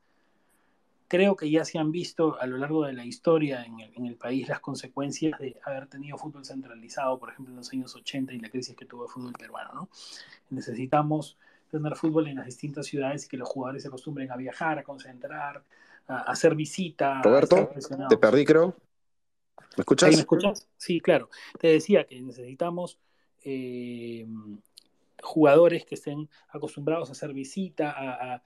Creo 1.13 1.37
que 1.37 1.51
ya 1.51 1.63
se 1.67 1.79
han 1.79 1.93
visto 1.93 2.41
a 2.41 2.47
lo 2.47 2.57
largo 2.57 2.87
de 2.87 2.95
la 2.95 3.05
historia 3.05 3.63
en 3.67 3.81
el, 3.81 3.93
en 3.95 4.07
el 4.07 4.17
país 4.17 4.49
las 4.49 4.61
consecuencias 4.61 5.39
de 5.39 5.61
haber 5.63 5.87
tenido 5.87 6.17
fútbol 6.17 6.43
centralizado, 6.43 7.19
por 7.19 7.29
ejemplo, 7.29 7.53
en 7.53 7.59
los 7.59 7.71
años 7.71 7.95
80 7.95 8.33
y 8.33 8.39
la 8.39 8.49
crisis 8.49 8.75
que 8.75 8.87
tuvo 8.87 9.05
el 9.05 9.11
fútbol 9.11 9.35
peruano. 9.35 9.75
¿no? 9.75 9.89
Necesitamos 10.49 11.37
tener 11.71 11.97
fútbol 11.97 12.29
en 12.29 12.37
las 12.37 12.47
distintas 12.47 12.87
ciudades 12.87 13.27
y 13.27 13.29
que 13.29 13.37
los 13.37 13.47
jugadores 13.47 13.83
se 13.83 13.89
acostumbren 13.89 14.33
a 14.33 14.37
viajar, 14.37 14.79
a 14.79 14.83
concentrar, 14.83 15.63
a, 16.07 16.21
hacer 16.21 16.55
visita. 16.55 17.21
Roberto, 17.21 17.69
te 18.09 18.17
perdí, 18.17 18.47
creo. 18.47 18.75
¿Me 19.77 19.83
escuchas? 19.83 20.15
¿Me 20.15 20.21
escuchas? 20.21 20.67
Sí, 20.79 20.99
claro. 21.03 21.29
Te 21.61 21.69
decía 21.69 22.05
que 22.05 22.23
necesitamos 22.23 22.99
eh, 23.45 24.27
jugadores 25.23 25.85
que 25.85 25.97
estén 25.97 26.31
acostumbrados 26.49 27.11
a 27.11 27.13
hacer 27.13 27.35
visita, 27.35 27.91
a, 27.91 28.37
a, 28.37 28.43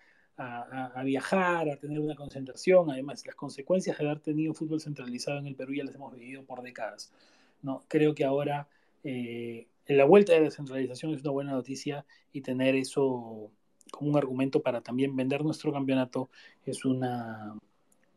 viajar, 1.04 1.68
a 1.70 1.76
tener 1.76 2.00
una 2.00 2.14
concentración. 2.14 2.90
Además, 2.90 3.24
las 3.26 3.34
consecuencias 3.34 3.98
de 3.98 4.04
haber 4.04 4.20
tenido 4.20 4.54
fútbol 4.54 4.80
centralizado 4.80 5.38
en 5.38 5.46
el 5.46 5.54
Perú 5.54 5.74
ya 5.74 5.84
las 5.84 5.94
hemos 5.94 6.14
vivido 6.14 6.44
por 6.44 6.62
décadas. 6.62 7.12
¿no? 7.62 7.84
Creo 7.88 8.14
que 8.14 8.24
ahora 8.24 8.68
eh, 9.04 9.66
la 9.86 10.04
vuelta 10.04 10.32
de 10.32 10.40
la 10.40 10.44
descentralización 10.46 11.14
es 11.14 11.22
una 11.22 11.30
buena 11.30 11.52
noticia 11.52 12.04
y 12.32 12.40
tener 12.40 12.74
eso 12.74 13.50
como 13.90 14.10
un 14.10 14.16
argumento 14.16 14.62
para 14.62 14.80
también 14.80 15.14
vender 15.14 15.44
nuestro 15.44 15.72
campeonato 15.72 16.28
es 16.64 16.84
una, 16.84 17.56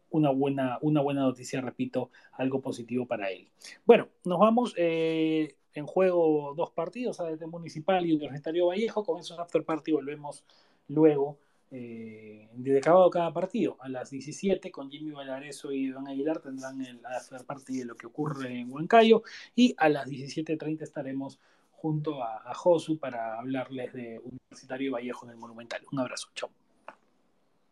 una, 0.09 0.31
buena, 0.31 0.79
una 0.81 1.01
buena 1.01 1.21
noticia, 1.21 1.61
repito, 1.61 2.09
algo 2.33 2.61
positivo 2.61 3.05
para 3.05 3.29
él. 3.29 3.47
Bueno, 3.85 4.09
nos 4.25 4.39
vamos 4.39 4.73
eh, 4.77 5.55
en 5.73 5.85
juego 5.85 6.53
dos 6.55 6.71
partidos, 6.71 7.19
ADT 7.19 7.45
Municipal 7.45 8.05
y 8.05 8.13
Universitario 8.13 8.67
Vallejo, 8.67 9.03
con 9.03 9.19
esos 9.19 9.37
after 9.39 9.63
party 9.63 9.91
volvemos 9.91 10.43
luego. 10.87 11.37
Eh, 11.71 12.49
de 12.53 12.79
acabado 12.79 13.09
cada 13.09 13.31
partido. 13.31 13.77
A 13.79 13.89
las 13.89 14.09
17 14.09 14.71
con 14.71 14.89
Jimmy 14.89 15.11
Valareso 15.11 15.71
y 15.71 15.85
Iván 15.85 16.07
Aguilar 16.07 16.39
tendrán 16.39 16.81
el 16.81 17.05
after 17.05 17.43
party 17.45 17.79
de 17.79 17.85
lo 17.85 17.95
que 17.95 18.07
ocurre 18.07 18.59
en 18.59 18.71
Huancayo 18.71 19.23
y 19.55 19.75
a 19.77 19.87
las 19.89 20.07
17.30 20.09 20.81
estaremos 20.81 21.39
junto 21.71 22.23
a, 22.23 22.53
Josu 22.53 22.97
para 22.97 23.39
hablarles 23.39 23.93
de 23.93 24.19
Universitario 24.19 24.93
Vallejo 24.93 25.25
en 25.25 25.31
el 25.31 25.37
Monumental. 25.37 25.81
Un 25.91 25.99
abrazo, 25.99 26.29
chao. 26.33 26.49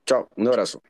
Chao, 0.06 0.30
un 0.36 0.48
abrazo. 0.48 0.82